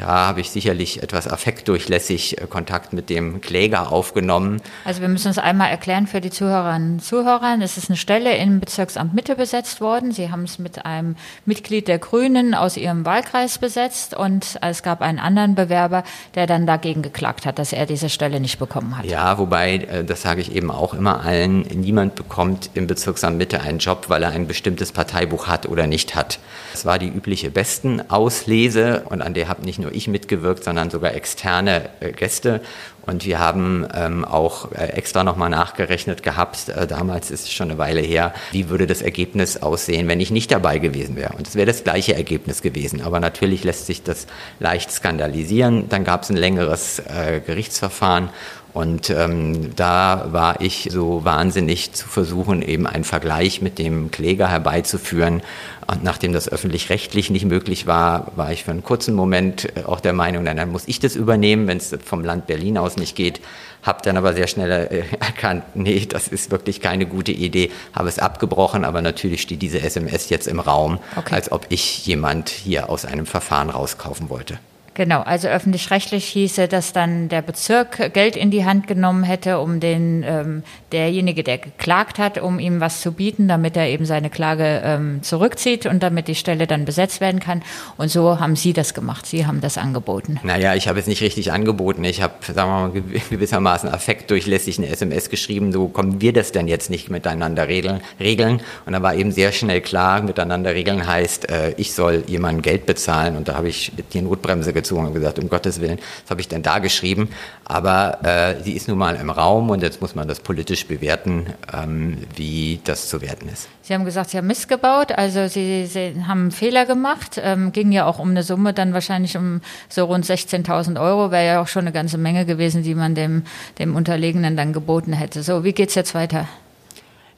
da 0.00 0.26
habe 0.28 0.40
ich 0.40 0.50
sicherlich 0.50 1.02
etwas 1.02 1.28
affektdurchlässig 1.28 2.40
äh, 2.40 2.46
Kontakt 2.46 2.94
mit 2.94 3.10
dem 3.10 3.42
Kläger 3.42 3.92
aufgenommen. 3.92 4.62
Also 4.86 5.02
wir 5.02 5.08
müssen 5.08 5.30
es 5.30 5.36
einmal 5.36 5.68
erklären 5.68 6.06
für 6.06 6.22
die 6.22 6.30
Zuhörerinnen 6.30 6.94
und 6.94 7.04
Zuhörer. 7.04 7.58
Es 7.60 7.76
ist 7.76 7.90
eine 7.90 7.98
Stelle 7.98 8.34
im 8.36 8.60
Bezirksamt 8.60 9.12
Mitte 9.12 9.36
besetzt 9.36 9.82
worden. 9.82 10.12
Sie 10.12 10.30
haben 10.30 10.44
es 10.44 10.58
mit 10.58 10.86
einem 10.86 11.16
Mitglied 11.44 11.86
der 11.86 11.98
Grünen 11.98 12.54
aus 12.54 12.78
ihrem 12.78 13.04
Wahlkreis 13.04 13.58
besetzt 13.58 14.14
und 14.16 14.58
es 14.62 14.82
gab 14.82 15.02
einen 15.02 15.18
anderen 15.18 15.54
Bewerber, 15.54 16.02
der 16.34 16.46
dann 16.46 16.66
dagegen 16.66 17.02
geklagt 17.02 17.44
hat, 17.44 17.58
dass 17.58 17.74
er 17.74 17.84
diese 17.84 18.08
Stelle 18.08 18.40
nicht 18.40 18.58
bekommen 18.58 18.96
hat. 18.96 19.04
Ja, 19.04 19.36
wobei, 19.36 19.76
äh, 19.76 20.02
das 20.02 20.22
sage 20.22 20.40
ich 20.40 20.54
eben 20.54 20.70
auch 20.70 20.94
immer 20.94 21.20
allen, 21.20 21.60
niemand 21.74 22.14
bekommt 22.14 22.70
im 22.72 22.86
Bezirksamt 22.86 23.36
Mitte 23.36 23.60
einen 23.60 23.80
Job, 23.80 24.06
weil 24.08 24.22
er 24.22 24.30
ein 24.30 24.46
bestimmtes 24.46 24.92
Parteibuch 24.92 25.46
hat 25.46 25.66
oder 25.66 25.86
nicht 25.86 26.14
hat. 26.14 26.38
Das 26.72 26.86
war 26.86 26.98
die 26.98 27.08
übliche 27.08 27.50
Bestenauslese 27.50 29.02
und 29.10 29.20
an 29.20 29.34
der 29.34 29.48
habe 29.48 29.62
nicht 29.62 29.78
nur 29.78 29.89
nur 29.90 29.96
ich 29.96 30.08
mitgewirkt, 30.08 30.64
sondern 30.64 30.90
sogar 30.90 31.14
externe 31.14 31.90
äh, 32.00 32.12
Gäste. 32.12 32.60
Und 33.06 33.24
wir 33.24 33.38
haben 33.40 33.86
ähm, 33.94 34.24
auch 34.24 34.70
äh, 34.72 34.92
extra 34.92 35.24
nochmal 35.24 35.50
nachgerechnet 35.50 36.22
gehabt, 36.22 36.68
äh, 36.68 36.86
damals 36.86 37.30
ist 37.30 37.44
es 37.44 37.52
schon 37.52 37.70
eine 37.70 37.78
Weile 37.78 38.00
her, 38.00 38.34
wie 38.52 38.68
würde 38.68 38.86
das 38.86 39.02
Ergebnis 39.02 39.56
aussehen, 39.56 40.06
wenn 40.06 40.20
ich 40.20 40.30
nicht 40.30 40.52
dabei 40.52 40.78
gewesen 40.78 41.16
wäre. 41.16 41.34
Und 41.36 41.48
es 41.48 41.54
wäre 41.54 41.66
das 41.66 41.82
gleiche 41.82 42.14
Ergebnis 42.14 42.62
gewesen. 42.62 43.02
Aber 43.02 43.18
natürlich 43.18 43.64
lässt 43.64 43.86
sich 43.86 44.02
das 44.02 44.26
leicht 44.60 44.92
skandalisieren. 44.92 45.88
Dann 45.88 46.04
gab 46.04 46.22
es 46.22 46.30
ein 46.30 46.36
längeres 46.36 47.00
äh, 47.00 47.40
Gerichtsverfahren 47.44 48.30
und 48.72 49.10
ähm, 49.10 49.74
da 49.74 50.28
war 50.30 50.60
ich 50.60 50.88
so 50.92 51.24
wahnsinnig 51.24 51.92
zu 51.92 52.06
versuchen, 52.06 52.62
eben 52.62 52.86
einen 52.86 53.04
Vergleich 53.04 53.60
mit 53.62 53.78
dem 53.78 54.10
Kläger 54.10 54.48
herbeizuführen. 54.48 55.42
Und 55.88 56.04
nachdem 56.04 56.32
das 56.32 56.48
öffentlich-rechtlich 56.48 57.30
nicht 57.30 57.46
möglich 57.46 57.88
war, 57.88 58.30
war 58.36 58.52
ich 58.52 58.62
für 58.62 58.70
einen 58.70 58.84
kurzen 58.84 59.14
Moment 59.14 59.76
äh, 59.76 59.84
auch 59.84 59.98
der 59.98 60.12
Meinung, 60.12 60.44
dann, 60.44 60.56
dann 60.56 60.70
muss 60.70 60.84
ich 60.86 61.00
das 61.00 61.16
übernehmen, 61.16 61.66
wenn 61.66 61.78
es 61.78 61.96
vom 62.04 62.24
Land 62.24 62.46
Berlin 62.46 62.78
aus 62.78 62.96
nicht 62.96 63.16
geht. 63.16 63.40
Habe 63.82 64.00
dann 64.04 64.16
aber 64.16 64.34
sehr 64.34 64.46
schnell 64.46 64.70
äh, 64.70 65.02
erkannt, 65.20 65.64
nee, 65.74 66.06
das 66.06 66.28
ist 66.28 66.52
wirklich 66.52 66.80
keine 66.80 67.06
gute 67.06 67.32
Idee. 67.32 67.72
Habe 67.92 68.08
es 68.08 68.20
abgebrochen, 68.20 68.84
aber 68.84 69.02
natürlich 69.02 69.42
steht 69.42 69.62
diese 69.62 69.80
SMS 69.80 70.28
jetzt 70.28 70.46
im 70.46 70.60
Raum, 70.60 71.00
okay. 71.16 71.34
als 71.34 71.50
ob 71.50 71.66
ich 71.70 72.06
jemand 72.06 72.50
hier 72.50 72.88
aus 72.88 73.04
einem 73.04 73.26
Verfahren 73.26 73.70
rauskaufen 73.70 74.30
wollte. 74.30 74.60
Genau, 74.94 75.20
also 75.20 75.48
öffentlich-rechtlich 75.48 76.24
hieße, 76.26 76.66
dass 76.66 76.92
dann 76.92 77.28
der 77.28 77.42
Bezirk 77.42 78.12
Geld 78.12 78.36
in 78.36 78.50
die 78.50 78.64
Hand 78.64 78.88
genommen 78.88 79.22
hätte, 79.22 79.60
um 79.60 79.78
den 79.78 80.24
ähm, 80.26 80.62
derjenige, 80.90 81.44
der 81.44 81.58
geklagt 81.58 82.18
hat, 82.18 82.38
um 82.38 82.58
ihm 82.58 82.80
was 82.80 83.00
zu 83.00 83.12
bieten, 83.12 83.46
damit 83.46 83.76
er 83.76 83.88
eben 83.88 84.04
seine 84.04 84.30
Klage 84.30 84.82
ähm, 84.84 85.22
zurückzieht 85.22 85.86
und 85.86 86.02
damit 86.02 86.26
die 86.26 86.34
Stelle 86.34 86.66
dann 86.66 86.84
besetzt 86.84 87.20
werden 87.20 87.38
kann. 87.38 87.62
Und 87.98 88.10
so 88.10 88.40
haben 88.40 88.56
Sie 88.56 88.72
das 88.72 88.92
gemacht. 88.92 89.26
Sie 89.26 89.46
haben 89.46 89.60
das 89.60 89.78
angeboten. 89.78 90.40
Naja, 90.42 90.74
ich 90.74 90.88
habe 90.88 90.98
es 90.98 91.06
nicht 91.06 91.22
richtig 91.22 91.52
angeboten. 91.52 92.02
Ich 92.02 92.20
habe, 92.20 92.34
sagen 92.52 92.70
wir 92.70 92.88
mal, 92.88 93.20
gewissermaßen 93.30 93.88
affektdurchlässig 93.88 94.78
eine 94.78 94.88
SMS 94.88 95.30
geschrieben, 95.30 95.72
so 95.72 95.86
kommen 95.86 96.20
wir 96.20 96.32
das 96.32 96.50
denn 96.50 96.66
jetzt 96.66 96.90
nicht 96.90 97.10
miteinander 97.10 97.68
regeln. 97.68 98.00
regeln. 98.18 98.60
Und 98.86 98.92
da 98.92 99.02
war 99.02 99.14
eben 99.14 99.30
sehr 99.30 99.52
schnell 99.52 99.80
klar, 99.80 100.20
miteinander 100.22 100.74
regeln 100.74 101.06
heißt, 101.06 101.48
äh, 101.48 101.74
ich 101.76 101.94
soll 101.94 102.24
jemandem 102.26 102.62
Geld 102.62 102.86
bezahlen. 102.86 103.36
Und 103.36 103.46
da 103.46 103.54
habe 103.54 103.68
ich 103.68 103.92
die 104.12 104.22
Notbremse 104.22 104.72
gezogen 104.80 105.06
und 105.06 105.14
gesagt, 105.14 105.38
um 105.38 105.48
Gottes 105.48 105.80
Willen, 105.80 105.98
was 106.24 106.30
habe 106.30 106.40
ich 106.40 106.48
denn 106.48 106.62
da 106.62 106.78
geschrieben? 106.78 107.28
Aber 107.64 108.18
äh, 108.24 108.62
sie 108.62 108.72
ist 108.72 108.88
nun 108.88 108.98
mal 108.98 109.16
im 109.16 109.30
Raum 109.30 109.70
und 109.70 109.82
jetzt 109.82 110.00
muss 110.00 110.14
man 110.14 110.26
das 110.26 110.40
politisch 110.40 110.86
bewerten, 110.86 111.46
ähm, 111.72 112.18
wie 112.34 112.80
das 112.84 113.08
zu 113.08 113.20
werten 113.20 113.48
ist. 113.48 113.68
Sie 113.82 113.94
haben 113.94 114.04
gesagt, 114.04 114.30
Sie 114.30 114.38
haben 114.38 114.46
missgebaut, 114.46 115.12
also 115.12 115.48
Sie, 115.48 115.86
Sie 115.86 116.14
haben 116.26 116.42
einen 116.42 116.50
Fehler 116.50 116.86
gemacht, 116.86 117.40
ähm, 117.42 117.72
ging 117.72 117.92
ja 117.92 118.06
auch 118.06 118.18
um 118.18 118.30
eine 118.30 118.42
Summe, 118.42 118.72
dann 118.72 118.94
wahrscheinlich 118.94 119.36
um 119.36 119.60
so 119.88 120.04
rund 120.04 120.24
16.000 120.24 121.00
Euro, 121.00 121.30
wäre 121.30 121.46
ja 121.46 121.62
auch 121.62 121.68
schon 121.68 121.82
eine 121.82 121.92
ganze 121.92 122.18
Menge 122.18 122.46
gewesen, 122.46 122.82
die 122.82 122.94
man 122.94 123.14
dem, 123.14 123.44
dem 123.78 123.96
Unterlegenen 123.96 124.56
dann 124.56 124.72
geboten 124.72 125.12
hätte. 125.12 125.42
So, 125.42 125.64
wie 125.64 125.72
geht's 125.72 125.94
jetzt 125.94 126.14
weiter? 126.14 126.46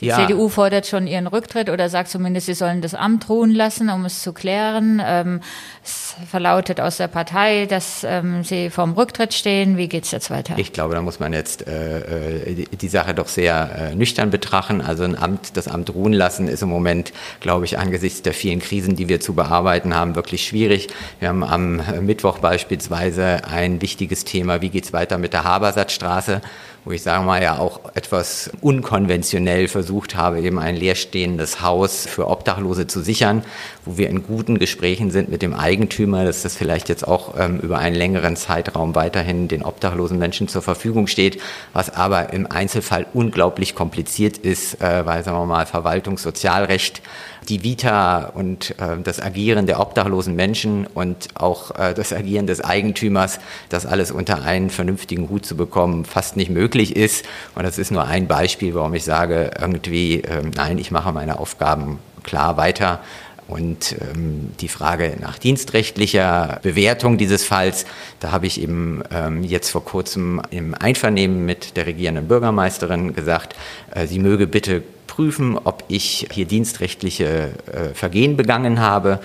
Die 0.03 0.09
ja. 0.09 0.17
CDU 0.17 0.49
fordert 0.49 0.89
schon 0.89 1.07
ihren 1.07 1.29
Rücktritt 1.29 1.71
oder 1.71 1.89
sagt 1.89 2.09
zumindest, 2.09 2.47
sie 2.47 2.55
sollen 2.55 2.83
das 2.83 2.93
Amt 2.93 3.29
ruhen 3.29 3.55
lassen, 3.55 3.89
um 3.89 4.05
es 4.05 4.21
zu 4.21 4.33
klären. 4.33 5.01
Ähm, 5.05 5.41
es 5.85 6.15
verlautet 6.31 6.81
aus 6.81 6.99
der 6.99 7.09
Partei, 7.09 7.67
dass 7.67 8.05
ähm, 8.05 8.45
sie 8.45 8.71
vorm 8.71 8.93
Rücktritt 8.93 9.35
stehen. 9.35 9.77
Wie 9.77 9.89
geht 9.89 10.05
es 10.05 10.12
jetzt 10.12 10.31
weiter? 10.31 10.55
Ich 10.57 10.73
glaube, 10.73 10.95
da 10.95 11.03
muss 11.03 11.19
man 11.19 11.33
jetzt 11.33 11.67
äh, 11.67 12.51
äh, 12.51 12.55
die, 12.55 12.77
die, 12.77 12.89
Sache 12.89 13.15
doch 13.15 13.27
sehr 13.27 13.91
äh, 13.91 13.95
nüchtern 13.95 14.31
betrachten. 14.31 14.81
Also 14.81 15.03
ein 15.03 15.19
Amt, 15.19 15.57
das 15.57 15.67
Amt 15.67 15.93
ruhen 15.93 16.12
lassen 16.12 16.47
ist 16.47 16.62
im 16.62 16.69
Moment, 16.69 17.12
glaube 17.41 17.65
ich, 17.65 17.79
angesichts 17.79 18.23
der 18.23 18.33
vielen 18.33 18.61
Krisen, 18.61 18.95
die 18.95 19.09
wir 19.09 19.21
zu 19.21 19.35
bearbeiten 19.35 19.95
haben, 19.95 20.15
wirklich 20.15 20.47
schwierig. 20.47 20.89
Wir 21.19 21.29
haben 21.29 21.43
am 21.43 21.83
Mittwoch 22.07 22.39
beispielsweise 22.39 23.45
ein 23.45 23.83
wichtiges 23.83 24.25
Thema, 24.25 24.61
wie 24.61 24.71
geht 24.71 24.85
es 24.85 24.93
weiter 24.93 25.19
mit 25.19 25.33
der 25.33 25.43
Habersatzstraße 25.43 26.43
wo 26.85 26.91
ich 26.91 27.03
sage 27.03 27.25
mal 27.25 27.41
ja 27.41 27.59
auch 27.59 27.81
etwas 27.95 28.51
unkonventionell 28.61 29.69
versucht 29.69 30.17
habe, 30.17 30.41
eben 30.41 30.59
ein 30.59 30.75
leerstehendes 30.75 31.62
Haus 31.62 32.07
für 32.07 32.29
Obdachlose 32.29 32.89
zu 32.89 33.01
sichern, 33.01 33.45
wo 33.85 33.97
wir 33.97 34.09
in 34.09 34.25
guten 34.25 34.59
Gesprächen 34.59 35.11
sind 35.11 35.29
mit 35.29 35.43
dem 35.43 35.55
Eigentümer, 35.55 35.72
dass 35.76 36.43
das 36.43 36.57
vielleicht 36.57 36.88
jetzt 36.88 37.07
auch 37.07 37.35
ähm, 37.38 37.59
über 37.61 37.79
einen 37.79 37.97
längeren 37.97 38.37
Zeitraum 38.37 38.95
weiterhin 38.95 39.49
den 39.49 39.62
obdachlosen 39.62 40.19
Menschen 40.19 40.49
zur 40.49 40.62
Verfügung 40.62 41.07
steht, 41.07 41.41
was 41.73 41.91
aber 41.91 42.33
im 42.33 42.50
Einzelfall 42.50 43.07
unglaublich 43.14 43.75
kompliziert 43.75 44.38
ist, 44.38 44.81
äh, 44.81 45.07
weil, 45.07 45.25
sagen 45.25 45.38
wir 45.38 45.47
mal, 45.47 45.67
Verwaltungssozialrecht 45.67 47.02
die 47.49 47.64
Vita 47.64 48.26
und 48.35 48.71
äh, 48.79 48.99
das 49.02 49.21
Agieren 49.21 49.67
der 49.67 49.81
obdachlosen 49.81 50.37
Menschen 50.37 50.87
und 50.87 51.29
auch 51.35 51.73
äh, 51.79 51.95
das 51.95 52.12
Agieren 52.12 52.47
des 52.47 52.62
Eigentümers, 52.62 53.41
das 53.69 53.87
alles 53.87 54.11
unter 54.11 54.43
einen 54.43 54.71
vernünftigen 54.71 55.29
Hut 55.29 55.45
zu 55.45 55.57
bekommen, 55.57 56.05
fast 56.05 56.37
nicht 56.37 56.50
möglich 56.50 56.97
ist. 56.97 57.25
Und 57.55 57.64
das 57.64 57.79
ist 57.79 57.91
nur 57.91 58.05
ein 58.05 58.29
Beispiel, 58.29 58.75
warum 58.75 58.95
ich 58.95 59.05
sage, 59.05 59.50
irgendwie, 59.61 60.21
äh, 60.21 60.43
nein, 60.55 60.79
ich 60.79 60.91
mache 60.91 61.12
meine 61.12 61.38
Aufgaben 61.38 61.99
klar 62.23 62.57
weiter. 62.57 63.00
Und 63.49 63.97
ähm, 64.01 64.53
die 64.61 64.69
Frage 64.69 65.17
nach 65.21 65.39
dienstrechtlicher 65.39 66.61
Bewertung 66.63 67.19
dieses 67.19 67.45
Falls, 67.45 67.85
da 68.21 68.31
habe 68.31 68.47
ich 68.47 68.61
eben 68.61 69.03
ähm, 69.13 69.43
jetzt 69.43 69.71
vor 69.71 69.85
kurzem 69.85 70.41
im 70.51 70.75
Einvernehmen 70.75 71.45
mit 71.45 71.77
der 71.77 71.87
regierenden 71.87 72.29
Bürgermeisterin 72.29 73.15
gesagt, 73.15 73.57
äh, 73.95 74.07
sie 74.07 74.21
möge 74.21 74.47
bitte 74.47 74.83
prüfen, 75.07 75.59
ob 75.59 75.85
ich 75.89 76.29
hier 76.31 76.47
dienstrechtliche 76.47 77.51
äh, 77.67 77.95
Vergehen 77.95 78.37
begangen 78.37 78.81
habe. 78.81 79.21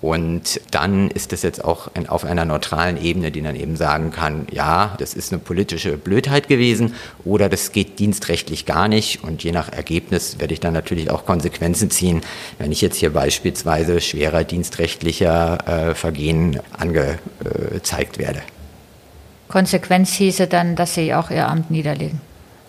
Und 0.00 0.60
dann 0.70 1.10
ist 1.10 1.32
es 1.34 1.42
jetzt 1.42 1.62
auch 1.62 1.90
in, 1.94 2.08
auf 2.08 2.24
einer 2.24 2.46
neutralen 2.46 3.02
Ebene, 3.02 3.30
die 3.30 3.42
dann 3.42 3.54
eben 3.54 3.76
sagen 3.76 4.10
kann, 4.10 4.46
ja, 4.50 4.94
das 4.98 5.12
ist 5.12 5.32
eine 5.32 5.40
politische 5.40 5.98
Blödheit 5.98 6.48
gewesen 6.48 6.94
oder 7.24 7.50
das 7.50 7.72
geht 7.72 7.98
dienstrechtlich 7.98 8.64
gar 8.64 8.88
nicht. 8.88 9.22
Und 9.22 9.44
je 9.44 9.52
nach 9.52 9.70
Ergebnis 9.70 10.38
werde 10.38 10.54
ich 10.54 10.60
dann 10.60 10.72
natürlich 10.72 11.10
auch 11.10 11.26
Konsequenzen 11.26 11.90
ziehen, 11.90 12.22
wenn 12.58 12.72
ich 12.72 12.80
jetzt 12.80 12.96
hier 12.96 13.12
beispielsweise 13.12 14.00
schwerer 14.00 14.44
dienstrechtlicher 14.44 15.90
äh, 15.90 15.94
Vergehen 15.94 16.60
angezeigt 16.78 18.18
werde. 18.18 18.40
Konsequenz 19.48 20.12
hieße 20.14 20.46
dann, 20.46 20.76
dass 20.76 20.94
Sie 20.94 21.12
auch 21.12 21.30
Ihr 21.30 21.46
Amt 21.46 21.70
niederlegen. 21.70 22.20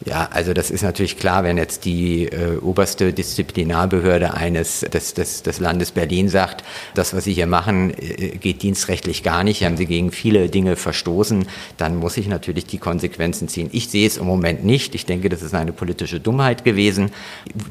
Ja, 0.03 0.29
also 0.31 0.53
das 0.53 0.71
ist 0.71 0.81
natürlich 0.81 1.19
klar, 1.19 1.43
wenn 1.43 1.57
jetzt 1.57 1.85
die 1.85 2.25
äh, 2.25 2.57
oberste 2.57 3.13
Disziplinarbehörde 3.13 4.33
eines 4.33 4.79
des, 4.79 5.13
des, 5.13 5.43
des 5.43 5.59
Landes 5.59 5.91
Berlin 5.91 6.27
sagt, 6.27 6.63
das, 6.95 7.13
was 7.13 7.25
Sie 7.25 7.33
hier 7.33 7.45
machen, 7.45 7.93
äh, 7.95 8.29
geht 8.37 8.63
dienstrechtlich 8.63 9.21
gar 9.21 9.43
nicht, 9.43 9.63
haben 9.63 9.77
Sie 9.77 9.85
gegen 9.85 10.11
viele 10.11 10.49
Dinge 10.49 10.75
verstoßen, 10.75 11.45
dann 11.77 11.97
muss 11.97 12.17
ich 12.17 12.27
natürlich 12.27 12.65
die 12.65 12.79
Konsequenzen 12.79 13.47
ziehen. 13.47 13.69
Ich 13.73 13.89
sehe 13.89 14.07
es 14.07 14.17
im 14.17 14.25
Moment 14.25 14.65
nicht. 14.65 14.95
Ich 14.95 15.05
denke, 15.05 15.29
das 15.29 15.43
ist 15.43 15.53
eine 15.53 15.71
politische 15.71 16.19
Dummheit 16.19 16.63
gewesen, 16.63 17.11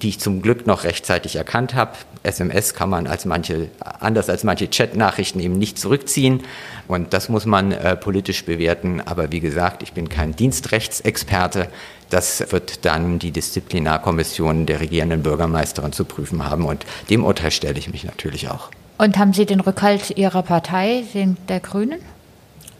die 0.01 0.11
ich 0.11 0.21
zum 0.21 0.41
Glück 0.41 0.69
noch 0.69 0.85
rechtzeitig 0.85 1.35
erkannt 1.35 1.75
habe. 1.75 1.97
SMS 2.23 2.75
kann 2.75 2.91
man 2.91 3.09
als 3.09 3.25
manche, 3.25 3.71
anders 3.81 4.29
als 4.29 4.45
manche 4.45 4.71
Chat-Nachrichten 4.71 5.41
eben 5.41 5.59
nicht 5.59 5.79
zurückziehen. 5.79 6.45
Und 6.91 7.13
das 7.13 7.29
muss 7.29 7.47
man 7.47 7.71
äh, 7.71 7.97
politisch 7.97 8.45
bewerten. 8.45 9.01
Aber 9.01 9.31
wie 9.31 9.39
gesagt, 9.39 9.83
ich 9.83 9.93
bin 9.93 10.09
kein 10.09 10.35
Dienstrechtsexperte. 10.35 11.69
Das 12.11 12.51
wird 12.51 12.85
dann 12.85 13.21
die 13.21 13.31
Disziplinarkommission 13.31 14.67
der 14.67 14.81
regierenden 14.81 15.23
Bürgermeisterin 15.23 15.93
zu 15.93 16.05
prüfen 16.05 16.45
haben. 16.45 16.65
Und 16.67 16.85
dem 17.09 17.25
Urteil 17.25 17.53
stelle 17.53 17.79
ich 17.79 17.93
mich 17.93 18.03
natürlich 18.03 18.49
auch. 18.49 18.71
Und 18.99 19.19
haben 19.19 19.33
Sie 19.33 19.47
den 19.47 19.61
Rückhalt 19.61 20.19
Ihrer 20.19 20.43
Partei, 20.43 21.05
den 21.15 21.37
der 21.49 21.61
Grünen? 21.61 22.01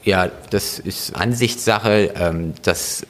Ja, 0.03 0.29
das 0.51 0.81
ist 0.81 1.15
Ansichtssache. 1.15 2.13
Ähm, 2.17 2.55
dass 2.63 3.07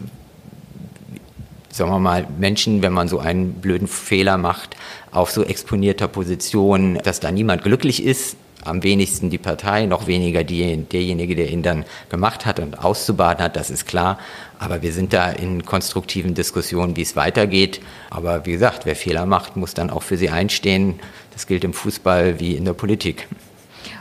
sagen 1.72 1.90
wir 1.90 1.98
mal, 1.98 2.26
Menschen, 2.38 2.82
wenn 2.82 2.92
man 2.92 3.08
so 3.08 3.20
einen 3.20 3.54
blöden 3.54 3.88
Fehler 3.88 4.36
macht, 4.36 4.76
auf 5.12 5.30
so 5.30 5.44
exponierter 5.44 6.08
Position, 6.08 6.98
dass 7.04 7.20
da 7.20 7.30
niemand 7.30 7.62
glücklich 7.62 8.04
ist, 8.04 8.36
am 8.64 8.82
wenigsten 8.82 9.30
die 9.30 9.38
Partei, 9.38 9.86
noch 9.86 10.06
weniger 10.06 10.44
die, 10.44 10.76
derjenige, 10.76 11.34
der 11.34 11.50
ihn 11.50 11.62
dann 11.62 11.84
gemacht 12.08 12.46
hat 12.46 12.60
und 12.60 12.82
auszubaden 12.84 13.44
hat, 13.44 13.56
das 13.56 13.70
ist 13.70 13.86
klar. 13.86 14.18
Aber 14.58 14.82
wir 14.82 14.92
sind 14.92 15.12
da 15.12 15.30
in 15.30 15.64
konstruktiven 15.64 16.34
Diskussionen, 16.34 16.96
wie 16.96 17.02
es 17.02 17.16
weitergeht. 17.16 17.80
Aber 18.10 18.46
wie 18.46 18.52
gesagt, 18.52 18.86
wer 18.86 18.96
Fehler 18.96 19.26
macht, 19.26 19.56
muss 19.56 19.74
dann 19.74 19.90
auch 19.90 20.02
für 20.02 20.16
sie 20.16 20.30
einstehen. 20.30 21.00
Das 21.32 21.46
gilt 21.46 21.64
im 21.64 21.72
Fußball 21.72 22.40
wie 22.40 22.56
in 22.56 22.64
der 22.64 22.74
Politik. 22.74 23.26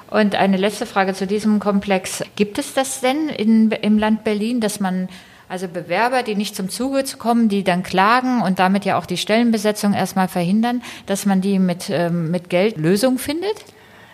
Und 0.09 0.35
eine 0.35 0.57
letzte 0.57 0.85
Frage 0.85 1.13
zu 1.13 1.27
diesem 1.27 1.59
Komplex. 1.59 2.23
Gibt 2.35 2.57
es 2.57 2.73
das 2.73 2.99
denn 2.99 3.29
in, 3.29 3.71
im 3.71 3.97
Land 3.97 4.23
Berlin, 4.23 4.59
dass 4.59 4.79
man 4.79 5.07
also 5.47 5.67
Bewerber, 5.67 6.21
die 6.23 6.35
nicht 6.35 6.55
zum 6.55 6.69
Zuge 6.69 7.03
kommen, 7.17 7.49
die 7.49 7.63
dann 7.63 7.81
klagen 7.83 8.41
und 8.41 8.59
damit 8.59 8.85
ja 8.85 8.97
auch 8.97 9.05
die 9.05 9.17
Stellenbesetzung 9.17 9.93
erstmal 9.93 10.27
verhindern, 10.27 10.83
dass 11.07 11.25
man 11.25 11.41
die 11.41 11.57
mit, 11.57 11.89
ähm, 11.89 12.29
mit 12.29 12.49
Geld 12.49 12.77
Lösung 12.77 13.17
findet? 13.17 13.65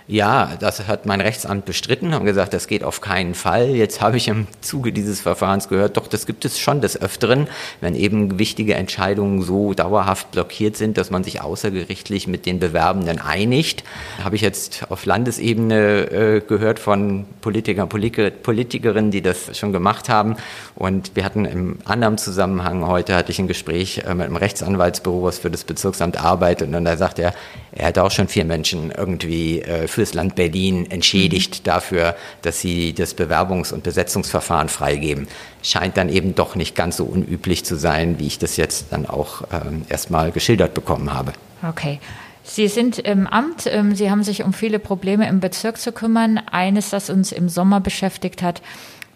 Ja, 0.07 0.51
das 0.59 0.87
hat 0.87 1.07
mein 1.07 1.19
Rechtsamt 1.19 1.65
bestritten, 1.65 2.13
haben 2.13 2.25
gesagt, 2.25 2.53
das 2.53 2.67
geht 2.67 2.83
auf 2.83 3.01
keinen 3.01 3.33
Fall. 3.33 3.69
Jetzt 3.69 4.01
habe 4.01 4.17
ich 4.17 4.27
im 4.27 4.45
Zuge 4.61 4.93
dieses 4.93 5.19
Verfahrens 5.21 5.67
gehört, 5.67 5.97
doch, 5.97 6.05
das 6.05 6.27
gibt 6.27 6.45
es 6.45 6.59
schon 6.59 6.79
des 6.79 7.01
Öfteren, 7.01 7.47
wenn 7.81 7.95
eben 7.95 8.37
wichtige 8.37 8.75
Entscheidungen 8.75 9.41
so 9.41 9.73
dauerhaft 9.73 10.29
blockiert 10.29 10.77
sind, 10.77 10.99
dass 10.99 11.09
man 11.09 11.23
sich 11.23 11.41
außergerichtlich 11.41 12.27
mit 12.27 12.45
den 12.45 12.59
Bewerbenden 12.59 13.19
einigt. 13.19 13.83
Habe 14.23 14.35
ich 14.35 14.43
jetzt 14.43 14.91
auf 14.91 15.07
Landesebene 15.07 16.11
äh, 16.11 16.41
gehört 16.41 16.77
von 16.77 17.25
Politikern, 17.41 17.89
Politikerinnen, 17.89 19.09
die 19.09 19.23
das 19.23 19.57
schon 19.57 19.73
gemacht 19.73 20.07
haben. 20.07 20.35
Und 20.75 21.15
wir 21.15 21.25
hatten 21.25 21.45
im 21.45 21.79
anderen 21.83 22.19
Zusammenhang 22.19 22.85
heute 22.85 23.15
hatte 23.15 23.31
ich 23.31 23.39
ein 23.39 23.47
Gespräch 23.47 24.03
äh, 24.05 24.13
mit 24.13 24.27
einem 24.27 24.35
Rechtsanwaltsbüro, 24.35 25.23
was 25.23 25.39
für 25.39 25.49
das 25.49 25.63
Bezirksamt 25.63 26.23
arbeitet. 26.23 26.71
Und 26.71 26.83
da 26.83 26.95
sagt 26.95 27.17
er, 27.17 27.33
er 27.71 27.87
hat 27.87 27.97
auch 27.97 28.11
schon 28.11 28.27
vier 28.27 28.45
Menschen 28.45 28.91
irgendwie 28.95 29.61
äh, 29.61 29.87
fürs 29.95 30.13
Land 30.13 30.35
Berlin 30.35 30.89
entschädigt 30.91 31.59
mhm. 31.59 31.63
dafür, 31.63 32.15
dass 32.41 32.59
sie 32.59 32.93
das 32.93 33.17
Bewerbungs- 33.17 33.73
und 33.73 33.83
Besetzungsverfahren 33.83 34.69
freigeben. 34.69 35.27
Scheint 35.63 35.97
dann 35.97 36.09
eben 36.09 36.35
doch 36.35 36.55
nicht 36.55 36.75
ganz 36.75 36.97
so 36.97 37.05
unüblich 37.05 37.65
zu 37.65 37.75
sein, 37.75 38.19
wie 38.19 38.27
ich 38.27 38.37
das 38.37 38.57
jetzt 38.57 38.87
dann 38.91 39.05
auch 39.05 39.43
ähm, 39.51 39.83
erstmal 39.89 40.31
geschildert 40.31 40.73
bekommen 40.73 41.13
habe. 41.13 41.33
Okay. 41.67 41.99
Sie 42.43 42.67
sind 42.67 42.99
im 42.99 43.25
Amt, 43.25 43.65
ähm, 43.65 43.95
Sie 43.95 44.11
haben 44.11 44.23
sich 44.23 44.43
um 44.43 44.53
viele 44.53 44.77
Probleme 44.77 45.27
im 45.27 45.39
Bezirk 45.39 45.79
zu 45.79 45.91
kümmern. 45.91 46.37
Eines, 46.37 46.91
das 46.91 47.09
uns 47.09 47.31
im 47.31 47.49
Sommer 47.49 47.79
beschäftigt 47.79 48.43
hat, 48.43 48.61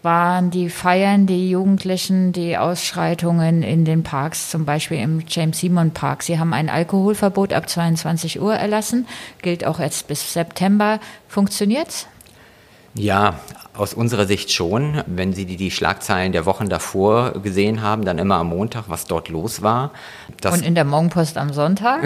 waren 0.01 0.51
die 0.51 0.69
Feiern, 0.69 1.25
die 1.25 1.49
Jugendlichen, 1.49 2.31
die 2.31 2.57
Ausschreitungen 2.57 3.63
in 3.63 3.85
den 3.85 4.03
Parks, 4.03 4.49
zum 4.49 4.65
Beispiel 4.65 4.99
im 4.99 5.23
James 5.27 5.59
Simon 5.59 5.91
Park. 5.91 6.23
Sie 6.23 6.39
haben 6.39 6.53
ein 6.53 6.69
Alkoholverbot 6.69 7.53
ab 7.53 7.69
22 7.69 8.41
Uhr 8.41 8.55
erlassen, 8.55 9.07
gilt 9.41 9.65
auch 9.65 9.79
jetzt 9.79 10.07
bis 10.07 10.33
September. 10.33 10.99
Funktioniert's? 11.27 12.07
Ja, 12.93 13.39
Aus 13.79 13.93
unserer 13.93 14.25
Sicht 14.25 14.51
schon. 14.51 15.01
Wenn 15.07 15.31
Sie 15.31 15.45
die, 15.45 15.55
die 15.55 15.71
Schlagzeilen 15.71 16.33
der 16.33 16.45
Wochen 16.45 16.67
davor 16.67 17.31
gesehen 17.41 17.81
haben, 17.81 18.03
dann 18.03 18.19
immer 18.19 18.35
am 18.35 18.47
Montag, 18.47 18.83
was 18.87 19.05
dort 19.05 19.29
los 19.29 19.61
war. 19.61 19.91
Und 20.43 20.65
in 20.65 20.75
der 20.75 20.83
Morgenpost 20.83 21.37
am 21.37 21.53
Sonntag? 21.53 22.01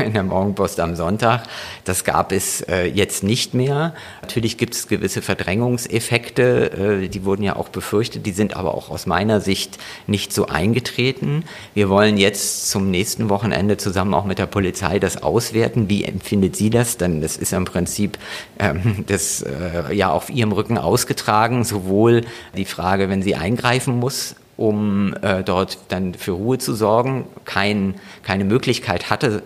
in 0.04 0.12
der 0.12 0.22
Morgenpost 0.22 0.78
am 0.78 0.94
Sonntag. 0.94 1.42
Das 1.82 2.04
gab 2.04 2.30
es 2.30 2.60
äh, 2.60 2.84
jetzt 2.84 3.24
nicht 3.24 3.54
mehr. 3.54 3.92
Natürlich 4.22 4.56
gibt 4.56 4.74
es 4.74 4.86
gewisse 4.86 5.20
Verdrängungseffekte, 5.20 7.02
äh, 7.02 7.08
die 7.08 7.24
wurden 7.24 7.42
ja 7.42 7.56
auch 7.56 7.70
befürchtet, 7.70 8.24
die 8.24 8.30
sind 8.30 8.54
aber 8.54 8.74
auch 8.74 8.88
aus 8.90 9.06
meiner 9.06 9.40
Sicht 9.40 9.78
nicht 10.06 10.32
so 10.32 10.46
eingetreten. 10.46 11.42
Wir 11.74 11.88
wollen 11.88 12.18
jetzt 12.18 12.70
zum 12.70 12.88
nächsten 12.92 13.30
Wochenende 13.30 13.78
zusammen 13.78 14.14
auch 14.14 14.26
mit 14.26 14.38
der 14.38 14.46
Polizei 14.46 15.00
das 15.00 15.24
auswerten. 15.24 15.88
Wie 15.88 16.04
empfindet 16.04 16.54
sie 16.54 16.70
das? 16.70 16.98
Denn 16.98 17.20
das 17.20 17.36
ist 17.36 17.52
im 17.52 17.64
Prinzip 17.64 18.16
ähm, 18.60 19.04
das 19.08 19.42
äh, 19.42 19.92
ja 19.92 20.12
auf 20.12 20.30
ihrem 20.30 20.52
Rücken 20.52 20.78
ausgetragen 20.78 21.15
getragen, 21.16 21.64
sowohl 21.64 22.22
die 22.56 22.64
Frage, 22.64 23.08
wenn 23.08 23.22
sie 23.22 23.34
eingreifen 23.34 23.98
muss, 23.98 24.36
um 24.56 25.14
äh, 25.22 25.42
dort 25.42 25.78
dann 25.88 26.14
für 26.14 26.32
Ruhe 26.32 26.58
zu 26.58 26.74
sorgen, 26.74 27.26
kein, 27.44 27.94
keine 28.22 28.44
Möglichkeit 28.44 29.10
hatte, 29.10 29.42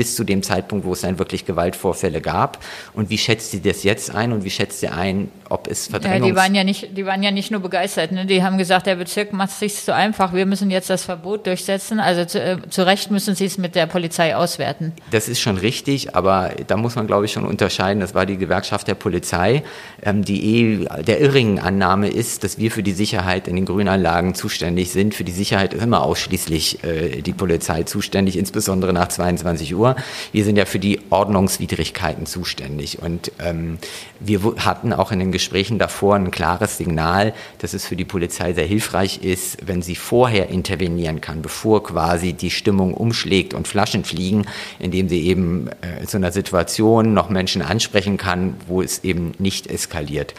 bis 0.00 0.16
zu 0.16 0.24
dem 0.24 0.42
Zeitpunkt, 0.42 0.86
wo 0.86 0.94
es 0.94 1.02
dann 1.02 1.18
wirklich 1.18 1.44
Gewaltvorfälle 1.44 2.22
gab. 2.22 2.58
Und 2.94 3.10
wie 3.10 3.18
schätzt 3.18 3.50
sie 3.50 3.60
das 3.60 3.82
jetzt 3.82 4.14
ein 4.14 4.32
und 4.32 4.44
wie 4.44 4.50
schätzt 4.50 4.80
sie 4.80 4.88
ein, 4.88 5.30
ob 5.50 5.68
es 5.68 5.88
Verdrängungs... 5.88 6.26
Ja, 6.26 6.32
die 6.32 6.36
waren 6.36 6.54
ja 6.54 6.64
nicht, 6.64 6.96
die 6.96 7.04
waren 7.04 7.22
ja 7.22 7.30
nicht 7.30 7.50
nur 7.50 7.60
begeistert. 7.60 8.10
Ne? 8.10 8.24
Die 8.24 8.42
haben 8.42 8.56
gesagt, 8.56 8.86
der 8.86 8.96
Bezirk 8.96 9.34
macht 9.34 9.50
es 9.50 9.58
sich 9.58 9.74
so 9.74 9.92
einfach. 9.92 10.32
Wir 10.32 10.46
müssen 10.46 10.70
jetzt 10.70 10.88
das 10.88 11.04
Verbot 11.04 11.46
durchsetzen. 11.46 12.00
Also 12.00 12.24
zu, 12.24 12.40
äh, 12.40 12.56
zu 12.70 12.86
Recht 12.86 13.10
müssen 13.10 13.34
sie 13.34 13.44
es 13.44 13.58
mit 13.58 13.74
der 13.74 13.84
Polizei 13.84 14.34
auswerten. 14.34 14.94
Das 15.10 15.28
ist 15.28 15.40
schon 15.40 15.58
richtig, 15.58 16.16
aber 16.16 16.52
da 16.66 16.78
muss 16.78 16.96
man, 16.96 17.06
glaube 17.06 17.26
ich, 17.26 17.32
schon 17.32 17.44
unterscheiden. 17.44 18.00
Das 18.00 18.14
war 18.14 18.24
die 18.24 18.38
Gewerkschaft 18.38 18.88
der 18.88 18.94
Polizei, 18.94 19.62
ähm, 20.02 20.24
die 20.24 20.56
eh 20.56 21.02
der 21.02 21.20
irrigen 21.20 21.60
Annahme 21.60 22.08
ist, 22.08 22.42
dass 22.42 22.56
wir 22.56 22.70
für 22.70 22.82
die 22.82 22.92
Sicherheit 22.92 23.48
in 23.48 23.56
den 23.56 23.66
Grünanlagen 23.66 24.34
zuständig 24.34 24.92
sind. 24.92 25.14
Für 25.14 25.24
die 25.24 25.32
Sicherheit 25.32 25.74
ist 25.74 25.82
immer 25.82 26.00
ausschließlich 26.04 26.84
äh, 26.84 27.20
die 27.20 27.34
Polizei 27.34 27.82
zuständig, 27.82 28.38
insbesondere 28.38 28.94
nach 28.94 29.08
22 29.08 29.74
Uhr. 29.74 29.89
Wir 30.32 30.44
sind 30.44 30.56
ja 30.56 30.64
für 30.64 30.78
die 30.78 31.00
Ordnungswidrigkeiten 31.10 32.26
zuständig. 32.26 33.00
Und 33.00 33.32
ähm, 33.38 33.78
wir 34.18 34.40
hatten 34.58 34.92
auch 34.92 35.12
in 35.12 35.18
den 35.18 35.32
Gesprächen 35.32 35.78
davor 35.78 36.16
ein 36.16 36.30
klares 36.30 36.76
Signal, 36.76 37.34
dass 37.58 37.74
es 37.74 37.86
für 37.86 37.96
die 37.96 38.04
Polizei 38.04 38.52
sehr 38.52 38.66
hilfreich 38.66 39.22
ist, 39.22 39.58
wenn 39.66 39.82
sie 39.82 39.96
vorher 39.96 40.48
intervenieren 40.48 41.20
kann, 41.20 41.42
bevor 41.42 41.82
quasi 41.82 42.32
die 42.32 42.50
Stimmung 42.50 42.94
umschlägt 42.94 43.54
und 43.54 43.68
Flaschen 43.68 44.04
fliegen, 44.04 44.46
indem 44.78 45.08
sie 45.08 45.26
eben 45.26 45.68
äh, 45.80 46.06
zu 46.06 46.16
einer 46.16 46.32
Situation 46.32 47.14
noch 47.14 47.30
Menschen 47.30 47.62
ansprechen 47.62 48.16
kann, 48.16 48.54
wo 48.66 48.82
es 48.82 49.04
eben 49.04 49.32
nicht 49.38 49.66
eskaliert. 49.66 50.34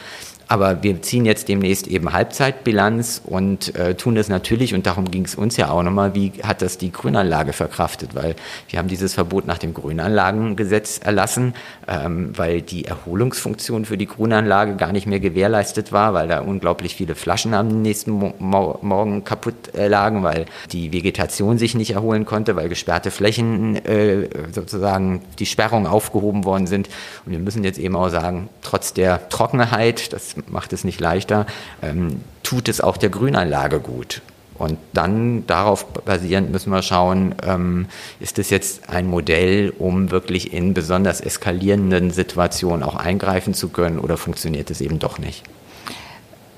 Aber 0.51 0.83
wir 0.83 1.01
ziehen 1.01 1.23
jetzt 1.23 1.47
demnächst 1.47 1.87
eben 1.87 2.11
Halbzeitbilanz 2.11 3.21
und 3.23 3.73
äh, 3.73 3.95
tun 3.95 4.15
das 4.15 4.27
natürlich, 4.27 4.73
und 4.73 4.85
darum 4.85 5.09
ging 5.09 5.23
es 5.23 5.35
uns 5.35 5.55
ja 5.55 5.69
auch 5.69 5.81
nochmal, 5.81 6.13
wie 6.13 6.33
hat 6.43 6.61
das 6.61 6.77
die 6.77 6.91
Grünanlage 6.91 7.53
verkraftet? 7.53 8.15
Weil 8.15 8.35
wir 8.67 8.77
haben 8.77 8.89
dieses 8.89 9.13
Verbot 9.13 9.47
nach 9.47 9.59
dem 9.59 9.73
Grünanlagengesetz 9.73 10.99
erlassen, 11.01 11.53
ähm, 11.87 12.37
weil 12.37 12.61
die 12.61 12.83
Erholungsfunktion 12.83 13.85
für 13.85 13.97
die 13.97 14.07
Grünanlage 14.07 14.75
gar 14.75 14.91
nicht 14.91 15.07
mehr 15.07 15.21
gewährleistet 15.21 15.93
war, 15.93 16.13
weil 16.13 16.27
da 16.27 16.41
unglaublich 16.41 16.95
viele 16.95 17.15
Flaschen 17.15 17.53
am 17.53 17.81
nächsten 17.81 18.11
Mo 18.11 18.33
Mo 18.37 18.77
Morgen 18.81 19.23
kaputt 19.23 19.73
äh, 19.73 19.87
lagen, 19.87 20.21
weil 20.21 20.47
die 20.73 20.91
Vegetation 20.91 21.59
sich 21.59 21.75
nicht 21.75 21.91
erholen 21.91 22.25
konnte, 22.25 22.57
weil 22.57 22.67
gesperrte 22.67 23.09
Flächen 23.09 23.77
äh, 23.85 24.27
sozusagen 24.51 25.21
die 25.39 25.45
Sperrung 25.45 25.87
aufgehoben 25.87 26.43
worden 26.43 26.67
sind. 26.67 26.89
Und 27.25 27.31
wir 27.31 27.39
müssen 27.39 27.63
jetzt 27.63 27.79
eben 27.79 27.95
auch 27.95 28.09
sagen, 28.09 28.49
trotz 28.61 28.93
der 28.93 29.29
Trockenheit, 29.29 30.11
das 30.11 30.35
macht 30.47 30.73
es 30.73 30.83
nicht 30.83 30.99
leichter, 30.99 31.45
ähm, 31.81 32.21
tut 32.43 32.69
es 32.69 32.81
auch 32.81 32.97
der 32.97 33.09
Grünanlage 33.09 33.79
gut. 33.79 34.21
Und 34.61 34.77
dann 34.93 35.47
darauf 35.47 35.85
basierend 35.87 36.51
müssen 36.51 36.71
wir 36.71 36.83
schauen, 36.83 37.33
ähm, 37.43 37.87
ist 38.19 38.37
es 38.37 38.51
jetzt 38.51 38.89
ein 38.89 39.07
Modell, 39.07 39.73
um 39.79 40.11
wirklich 40.11 40.53
in 40.53 40.75
besonders 40.75 41.19
eskalierenden 41.19 42.11
Situationen 42.11 42.83
auch 42.83 42.95
eingreifen 42.95 43.55
zu 43.55 43.69
können 43.69 43.97
oder 43.97 44.17
funktioniert 44.17 44.69
es 44.69 44.79
eben 44.79 44.99
doch 44.99 45.17
nicht? 45.17 45.43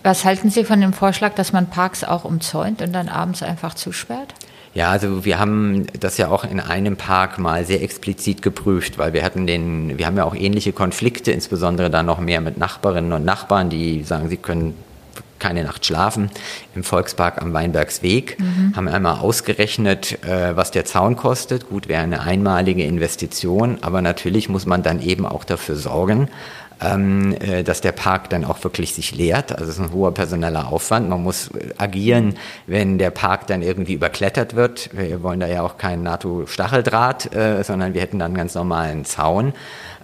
Was 0.04 0.26
halten 0.26 0.50
Sie 0.50 0.66
von 0.66 0.82
dem 0.82 0.92
Vorschlag, 0.92 1.34
dass 1.36 1.54
man 1.54 1.70
Parks 1.70 2.04
auch 2.04 2.26
umzäunt 2.26 2.82
und 2.82 2.92
dann 2.92 3.08
abends 3.08 3.42
einfach 3.42 3.74
zusperrt? 3.74 4.34
Ja, 4.76 4.90
also 4.90 5.24
wir 5.24 5.38
haben 5.38 5.86
das 6.00 6.18
ja 6.18 6.30
auch 6.30 6.44
in 6.44 6.60
einem 6.60 6.98
Park 6.98 7.38
mal 7.38 7.64
sehr 7.64 7.84
explizit 7.84 8.42
geprüft, 8.42 8.98
weil 8.98 9.14
wir 9.14 9.24
hatten 9.24 9.46
den, 9.46 10.00
wir 10.00 10.08
haben 10.08 10.18
ja 10.18 10.24
auch 10.24 10.36
ähnliche 10.36 10.74
Konflikte, 10.74 11.32
insbesondere 11.32 11.92
dann 11.92 12.08
noch 12.08 12.20
mehr 12.20 12.42
mit 12.42 12.58
Nachbarinnen 12.58 13.14
und 13.14 13.24
Nachbarn, 13.24 13.70
die 13.70 14.04
sagen, 14.04 14.30
sie 14.30 14.38
können 14.38 14.74
keine 15.44 15.64
Nacht 15.66 15.86
schlafen 15.86 16.32
im 16.74 16.86
Volkspark 16.86 17.42
am 17.42 17.54
Weinbergsweg, 17.54 18.40
mhm. 18.40 18.74
haben 18.78 18.88
einmal 18.88 19.20
ausgerechnet, 19.20 20.24
äh, 20.24 20.56
was 20.56 20.72
der 20.72 20.86
Zaun 20.86 21.18
kostet. 21.18 21.68
Gut, 21.68 21.90
wäre 21.90 22.02
eine 22.02 22.22
einmalige 22.22 22.86
Investition, 22.86 23.78
aber 23.82 24.02
natürlich 24.02 24.48
muss 24.48 24.66
man 24.66 24.84
dann 24.84 25.02
eben 25.02 25.26
auch 25.26 25.44
dafür 25.44 25.76
sorgen, 25.76 26.30
ähm, 26.84 27.36
äh, 27.40 27.64
dass 27.64 27.82
der 27.82 27.92
Park 27.92 28.30
dann 28.30 28.46
auch 28.46 28.64
wirklich 28.64 28.94
sich 28.94 29.16
leert. 29.16 29.52
Also 29.52 29.66
es 29.72 29.78
ist 29.78 29.84
ein 29.84 29.94
hoher 29.94 30.14
personeller 30.14 30.68
Aufwand. 30.72 31.10
Man 31.10 31.24
muss 31.24 31.50
äh, 31.50 31.74
agieren, 31.78 32.36
wenn 32.68 32.98
der 32.98 33.12
Park 33.12 33.48
dann 33.48 33.62
irgendwie 33.62 33.94
überklettert 33.94 34.56
wird. 34.56 34.90
Wir 34.94 35.24
wollen 35.24 35.40
da 35.40 35.48
ja 35.48 35.62
auch 35.62 35.78
keinen 35.78 36.04
NATO-Stacheldraht, 36.04 37.34
äh, 37.34 37.64
sondern 37.64 37.94
wir 37.94 38.02
hätten 38.02 38.20
dann 38.20 38.28
einen 38.28 38.38
ganz 38.38 38.56
normalen 38.56 39.06
Zaun. 39.06 39.54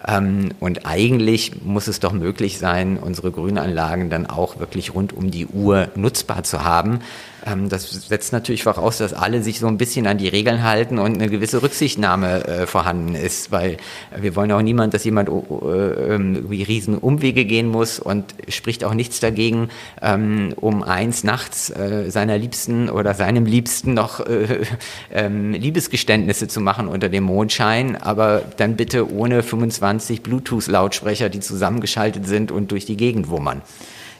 Ähm, 0.07 0.51
und 0.59 0.85
eigentlich 0.85 1.63
muss 1.63 1.87
es 1.87 1.99
doch 1.99 2.13
möglich 2.13 2.57
sein, 2.57 2.97
unsere 2.97 3.31
Grünanlagen 3.31 4.09
dann 4.09 4.25
auch 4.25 4.59
wirklich 4.59 4.93
rund 4.93 5.13
um 5.13 5.31
die 5.31 5.47
Uhr 5.47 5.89
nutzbar 5.95 6.43
zu 6.43 6.63
haben. 6.63 6.99
Ähm, 7.45 7.69
das 7.69 7.89
setzt 7.89 8.33
natürlich 8.33 8.63
voraus, 8.63 8.97
dass 8.97 9.13
alle 9.13 9.41
sich 9.41 9.59
so 9.59 9.67
ein 9.67 9.77
bisschen 9.77 10.07
an 10.07 10.17
die 10.17 10.27
Regeln 10.27 10.63
halten 10.63 10.99
und 10.99 11.15
eine 11.15 11.29
gewisse 11.29 11.61
Rücksichtnahme 11.61 12.47
äh, 12.47 12.67
vorhanden 12.67 13.15
ist, 13.15 13.51
weil 13.51 13.77
wir 14.15 14.35
wollen 14.35 14.51
auch 14.51 14.61
niemand, 14.61 14.93
dass 14.93 15.03
jemand 15.03 15.29
oh, 15.29 15.45
oh, 15.49 15.69
äh, 15.69 15.93
irgendwie 15.93 16.63
riesen 16.63 16.97
Umwege 16.97 17.45
gehen 17.45 17.67
muss 17.67 17.99
und 17.99 18.35
spricht 18.47 18.83
auch 18.83 18.93
nichts 18.93 19.19
dagegen, 19.19 19.69
ähm, 20.01 20.53
um 20.55 20.83
eins 20.83 21.23
nachts 21.23 21.69
äh, 21.69 22.09
seiner 22.09 22.37
Liebsten 22.37 22.89
oder 22.89 23.13
seinem 23.13 23.45
Liebsten 23.45 23.93
noch 23.93 24.19
äh, 24.19 24.61
ähm, 25.11 25.53
Liebesgeständnisse 25.53 26.47
zu 26.47 26.61
machen 26.61 26.87
unter 26.87 27.09
dem 27.09 27.23
Mondschein, 27.23 27.95
aber 27.95 28.43
dann 28.57 28.75
bitte 28.75 29.11
ohne 29.11 29.43
25 29.43 30.21
Bluetooth-Lautsprecher, 30.23 31.29
die 31.29 31.39
zusammengeschaltet 31.39 32.27
sind 32.27 32.51
und 32.51 32.71
durch 32.71 32.85
die 32.85 32.97
Gegend 32.97 33.29
wummern. 33.29 33.61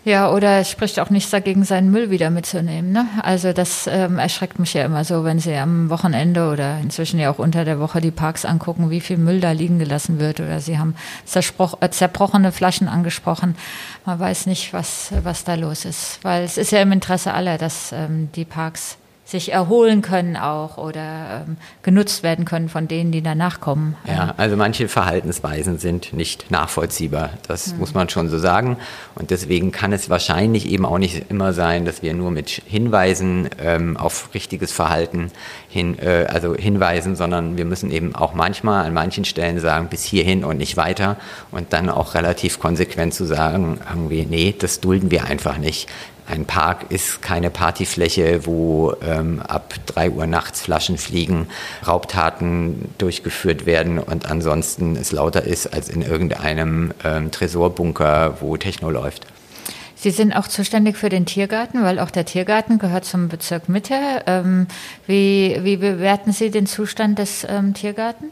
Ja, 0.06 0.32
oder 0.32 0.60
es 0.60 0.70
spricht 0.70 1.00
auch 1.00 1.10
nichts 1.10 1.30
dagegen, 1.30 1.66
seinen 1.66 1.92
Müll 1.92 2.10
wieder 2.10 2.30
mitzunehmen. 2.30 2.92
Ne? 2.92 3.06
Also 3.22 3.52
das 3.52 3.86
ähm, 3.88 4.18
erschreckt 4.18 4.58
mich 4.58 4.74
ja 4.74 4.86
immer 4.86 5.04
so, 5.04 5.24
wenn 5.26 5.40
Sie 5.40 5.54
am 5.56 5.90
Wochenende 5.90 6.50
oder 6.52 6.80
inzwischen 6.80 7.20
ja 7.20 7.30
auch 7.30 7.38
unter 7.38 7.66
der 7.66 7.80
Woche 7.80 8.00
die 8.00 8.12
Parks 8.12 8.46
angucken, 8.46 8.90
wie 8.90 9.02
viel 9.02 9.18
Müll 9.18 9.42
da 9.42 9.52
liegen 9.52 9.78
gelassen 9.78 10.20
wird. 10.20 10.40
Oder 10.40 10.62
Sie 10.62 10.78
haben 10.78 10.96
äh, 11.34 11.90
zerbrochene 11.90 12.52
Flaschen 12.52 12.88
angesprochen. 12.88 13.56
Man 14.06 14.20
weiß 14.20 14.46
nicht, 14.46 14.72
was, 14.74 15.12
was 15.24 15.44
da 15.44 15.56
los 15.56 15.84
ist. 15.84 16.20
Weil 16.24 16.44
es 16.44 16.58
ist 16.58 16.72
ja 16.72 16.82
im 16.82 16.94
Interesse 16.94 17.34
aller, 17.34 17.58
dass 17.58 17.92
ähm, 17.92 18.30
die 18.36 18.46
Parks 18.46 18.98
sich 19.30 19.52
erholen 19.52 20.02
können 20.02 20.36
auch 20.38 20.78
oder 20.78 21.46
ähm, 21.48 21.58
genutzt 21.84 22.24
werden 22.24 22.46
können 22.46 22.68
von 22.68 22.88
denen, 22.88 23.12
die 23.12 23.22
danach 23.22 23.62
kommen. 23.62 23.96
Ja, 24.08 24.34
also 24.38 24.58
manche 24.58 24.88
Verhaltensweisen 24.88 25.78
sind 25.78 26.14
nicht 26.14 26.50
nachvollziehbar. 26.50 27.30
Das 27.48 27.74
mhm. 27.74 27.80
muss 27.80 27.94
man 27.94 28.10
schon 28.10 28.30
so 28.30 28.40
sagen. 28.40 28.78
Und 29.14 29.30
deswegen 29.30 29.72
kann 29.72 29.94
es 29.94 30.10
wahrscheinlich 30.10 30.68
eben 30.70 30.86
auch 30.86 30.98
nicht 30.98 31.30
immer 31.30 31.54
sein, 31.54 31.86
dass 31.86 32.02
wir 32.02 32.14
nur 32.16 32.32
mit 32.32 32.50
Hinweisen 32.66 33.50
ähm, 33.62 33.98
auf 33.98 34.34
richtiges 34.34 34.72
Verhalten 34.72 35.32
hin, 35.68 36.00
äh, 36.00 36.26
also 36.28 36.56
hinweisen, 36.56 37.16
sondern 37.16 37.56
wir 37.56 37.66
müssen 37.66 37.92
eben 37.92 38.16
auch 38.16 38.34
manchmal 38.34 38.86
an 38.86 38.94
manchen 38.94 39.26
Stellen 39.26 39.60
sagen, 39.60 39.90
bis 39.90 40.04
hierhin 40.04 40.44
und 40.44 40.58
nicht 40.58 40.76
weiter. 40.76 41.18
Und 41.52 41.72
dann 41.74 41.90
auch 41.90 42.16
relativ 42.16 42.60
konsequent 42.60 43.14
zu 43.14 43.26
sagen, 43.26 43.80
irgendwie, 43.90 44.26
nee, 44.28 44.56
das 44.58 44.80
dulden 44.80 45.12
wir 45.12 45.26
einfach 45.26 45.60
nicht. 45.60 45.88
Ein 46.30 46.46
Park 46.46 46.86
ist 46.90 47.24
keine 47.24 47.50
Partyfläche, 47.50 48.46
wo 48.46 48.94
ähm, 49.02 49.42
ab 49.42 49.74
drei 49.88 50.12
Uhr 50.12 50.28
nachts 50.28 50.62
Flaschen 50.62 51.00
fliegen, 51.00 51.48
Raubtaten 51.88 52.94
durchgeführt 53.00 53.66
werden 53.66 53.98
und 53.98 54.30
ansonsten 54.30 54.96
es 54.96 55.12
lauter 55.12 55.44
ist 55.44 55.74
als 55.74 55.90
in 55.90 56.04
irgendeinem 56.04 56.94
ähm, 57.04 57.32
Tresorbunker, 57.32 58.38
wo 58.42 58.58
Techno 58.58 58.92
läuft. 58.92 59.26
Sie 59.96 60.12
sind 60.12 60.34
auch 60.34 60.48
zuständig 60.48 60.98
für 60.98 61.10
den 61.10 61.26
Tiergarten, 61.26 61.84
weil 61.84 62.00
auch 62.00 62.12
der 62.12 62.26
Tiergarten 62.26 62.78
gehört 62.78 63.06
zum 63.06 63.28
Bezirk 63.28 63.68
Mitte. 63.68 63.96
Ähm, 64.28 64.68
wie, 65.08 65.58
wie 65.64 65.78
bewerten 65.78 66.32
Sie 66.32 66.52
den 66.52 66.68
Zustand 66.68 67.18
des 67.18 67.46
ähm, 67.50 67.74
Tiergarten? 67.74 68.26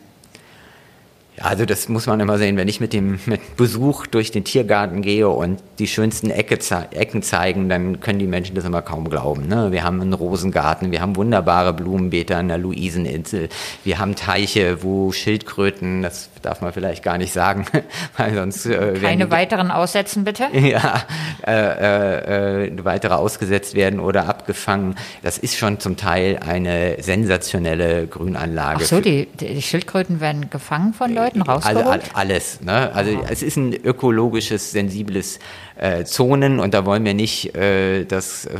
Also 1.39 1.65
das 1.65 1.87
muss 1.87 2.07
man 2.07 2.19
immer 2.19 2.39
sehen, 2.39 2.57
wenn 2.57 2.67
ich 2.67 2.79
mit 2.79 2.93
dem 2.93 3.19
mit 3.27 3.57
Besuch 3.57 4.07
durch 4.07 4.31
den 4.31 4.43
Tiergarten 4.43 5.03
gehe 5.03 5.29
und 5.29 5.61
die 5.77 5.87
schönsten 5.87 6.31
Ecke, 6.31 6.57
Ecken 6.91 7.21
zeigen, 7.21 7.69
dann 7.69 7.99
können 7.99 8.17
die 8.17 8.25
Menschen 8.25 8.55
das 8.55 8.65
immer 8.65 8.81
kaum 8.81 9.07
glauben. 9.09 9.47
Ne? 9.47 9.71
Wir 9.71 9.83
haben 9.83 10.01
einen 10.01 10.13
Rosengarten, 10.13 10.91
wir 10.91 10.99
haben 10.99 11.15
wunderbare 11.15 11.73
Blumenbeete 11.73 12.35
an 12.35 12.47
der 12.47 12.57
Luiseninsel, 12.57 13.49
wir 13.83 13.99
haben 13.99 14.15
Teiche, 14.15 14.81
wo 14.81 15.11
Schildkröten, 15.11 16.01
das 16.01 16.29
darf 16.47 16.61
man 16.61 16.71
vielleicht 16.71 17.03
gar 17.03 17.17
nicht 17.17 17.33
sagen, 17.33 17.65
weil 18.17 18.33
sonst 18.33 18.65
äh, 18.65 18.93
keine 19.01 19.29
weiteren 19.29 19.69
aussetzen 19.69 20.23
bitte. 20.23 20.47
Ja, 20.67 21.03
äh, 21.45 22.65
äh, 22.65 22.71
weitere 22.83 23.13
ausgesetzt 23.13 23.73
werden 23.73 23.99
oder 23.99 24.27
abgefangen. 24.27 24.95
Das 25.23 25.37
ist 25.37 25.55
schon 25.57 25.79
zum 25.79 25.95
Teil 25.95 26.39
eine 26.45 27.01
sensationelle 27.01 28.07
Grünanlage. 28.07 28.79
Ach 28.81 28.85
so, 28.85 28.99
die, 28.99 29.27
die 29.39 29.61
Schildkröten 29.61 30.19
werden 30.19 30.49
gefangen 30.49 30.93
von 30.93 31.13
Leuten 31.13 31.41
rausgeholt. 31.41 31.85
Alle, 31.85 32.01
alles, 32.13 32.61
ne? 32.61 32.91
Also 32.93 33.11
Aha. 33.11 33.25
es 33.29 33.43
ist 33.43 33.55
ein 33.55 33.73
ökologisches, 33.73 34.71
sensibles 34.71 35.39
äh, 35.77 36.03
Zonen 36.03 36.59
und 36.59 36.73
da 36.73 36.85
wollen 36.85 37.05
wir 37.05 37.13
nicht 37.13 37.55
äh, 37.55 38.05
das 38.05 38.45
äh, 38.45 38.57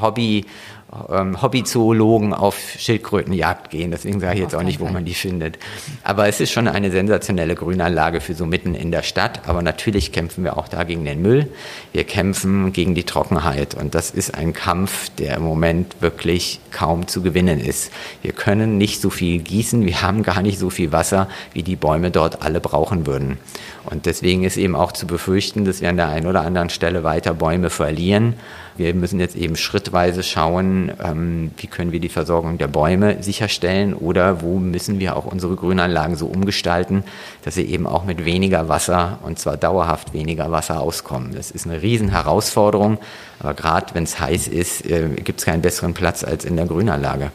Hobby 0.00 0.46
Hobbyzoologen 0.92 2.34
auf 2.34 2.58
Schildkrötenjagd 2.78 3.70
gehen. 3.70 3.90
Deswegen 3.90 4.20
sage 4.20 4.34
ich 4.34 4.40
jetzt 4.40 4.54
auch 4.54 4.62
nicht, 4.62 4.78
wo 4.78 4.88
man 4.88 5.06
die 5.06 5.14
findet. 5.14 5.58
Aber 6.04 6.28
es 6.28 6.38
ist 6.38 6.52
schon 6.52 6.68
eine 6.68 6.90
sensationelle 6.90 7.54
Grünanlage 7.54 8.20
für 8.20 8.34
so 8.34 8.44
mitten 8.44 8.74
in 8.74 8.90
der 8.90 9.02
Stadt. 9.02 9.48
Aber 9.48 9.62
natürlich 9.62 10.12
kämpfen 10.12 10.44
wir 10.44 10.58
auch 10.58 10.68
da 10.68 10.84
gegen 10.84 11.06
den 11.06 11.22
Müll. 11.22 11.48
Wir 11.92 12.04
kämpfen 12.04 12.74
gegen 12.74 12.94
die 12.94 13.04
Trockenheit. 13.04 13.74
Und 13.74 13.94
das 13.94 14.10
ist 14.10 14.34
ein 14.34 14.52
Kampf, 14.52 15.08
der 15.16 15.38
im 15.38 15.44
Moment 15.44 15.96
wirklich 16.00 16.60
kaum 16.70 17.08
zu 17.08 17.22
gewinnen 17.22 17.58
ist. 17.58 17.90
Wir 18.20 18.32
können 18.32 18.76
nicht 18.76 19.00
so 19.00 19.08
viel 19.08 19.40
gießen. 19.40 19.86
Wir 19.86 20.02
haben 20.02 20.22
gar 20.22 20.42
nicht 20.42 20.58
so 20.58 20.68
viel 20.68 20.92
Wasser, 20.92 21.28
wie 21.54 21.62
die 21.62 21.76
Bäume 21.76 22.10
dort 22.10 22.42
alle 22.42 22.60
brauchen 22.60 23.06
würden. 23.06 23.38
Und 23.84 24.04
deswegen 24.04 24.44
ist 24.44 24.58
eben 24.58 24.76
auch 24.76 24.92
zu 24.92 25.06
befürchten, 25.06 25.64
dass 25.64 25.80
wir 25.80 25.88
an 25.88 25.96
der 25.96 26.08
einen 26.08 26.26
oder 26.26 26.42
anderen 26.42 26.68
Stelle 26.68 27.02
weiter 27.02 27.32
Bäume 27.32 27.70
verlieren. 27.70 28.34
Wir 28.76 28.94
müssen 28.94 29.20
jetzt 29.20 29.36
eben 29.36 29.56
schrittweise 29.56 30.22
schauen, 30.22 30.92
ähm, 31.02 31.50
wie 31.56 31.66
können 31.66 31.92
wir 31.92 32.00
die 32.00 32.08
Versorgung 32.08 32.58
der 32.58 32.68
Bäume 32.68 33.22
sicherstellen 33.22 33.94
oder 33.94 34.42
wo 34.42 34.58
müssen 34.58 34.98
wir 34.98 35.16
auch 35.16 35.26
unsere 35.26 35.56
Grünanlagen 35.56 36.16
so 36.16 36.26
umgestalten, 36.26 37.04
dass 37.44 37.54
sie 37.54 37.64
eben 37.64 37.86
auch 37.86 38.04
mit 38.04 38.24
weniger 38.24 38.68
Wasser 38.68 39.18
und 39.22 39.38
zwar 39.38 39.56
dauerhaft 39.56 40.14
weniger 40.14 40.50
Wasser 40.50 40.80
auskommen. 40.80 41.34
Das 41.34 41.50
ist 41.50 41.66
eine 41.66 41.82
Riesenherausforderung, 41.82 42.98
aber 43.40 43.54
gerade 43.54 43.94
wenn 43.94 44.04
es 44.04 44.18
heiß 44.18 44.48
ist, 44.48 44.86
äh, 44.86 45.08
gibt 45.22 45.40
es 45.40 45.44
keinen 45.46 45.62
besseren 45.62 45.94
Platz 45.94 46.24
als 46.24 46.44
in 46.44 46.56
der 46.56 46.66
Grünanlage. 46.66 47.30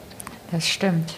Das 0.51 0.67
stimmt. 0.67 1.15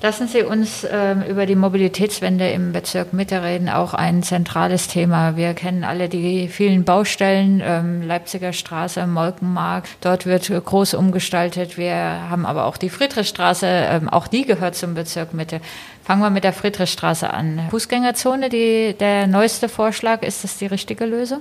Lassen 0.00 0.28
Sie 0.28 0.42
uns 0.42 0.86
ähm, 0.88 1.24
über 1.28 1.44
die 1.44 1.56
Mobilitätswende 1.56 2.48
im 2.50 2.72
Bezirk 2.72 3.12
Mitte 3.12 3.42
reden, 3.42 3.68
auch 3.68 3.94
ein 3.94 4.22
zentrales 4.22 4.86
Thema. 4.86 5.36
Wir 5.36 5.54
kennen 5.54 5.82
alle 5.82 6.08
die 6.08 6.46
vielen 6.46 6.84
Baustellen, 6.84 7.60
ähm, 7.64 8.02
Leipziger 8.06 8.52
Straße, 8.52 9.04
Molkenmarkt, 9.08 9.88
dort 10.00 10.24
wird 10.24 10.48
groß 10.48 10.94
umgestaltet. 10.94 11.76
Wir 11.76 11.96
haben 12.30 12.46
aber 12.46 12.66
auch 12.66 12.76
die 12.76 12.90
Friedrichstraße, 12.90 13.66
ähm, 13.66 14.08
auch 14.08 14.28
die 14.28 14.44
gehört 14.44 14.76
zum 14.76 14.94
Bezirk 14.94 15.34
Mitte. 15.34 15.60
Fangen 16.04 16.22
wir 16.22 16.30
mit 16.30 16.44
der 16.44 16.52
Friedrichstraße 16.52 17.34
an. 17.34 17.62
Fußgängerzone, 17.70 18.50
die, 18.50 18.94
der 18.98 19.26
neueste 19.26 19.68
Vorschlag, 19.68 20.22
ist 20.22 20.44
das 20.44 20.58
die 20.58 20.66
richtige 20.66 21.06
Lösung? 21.06 21.40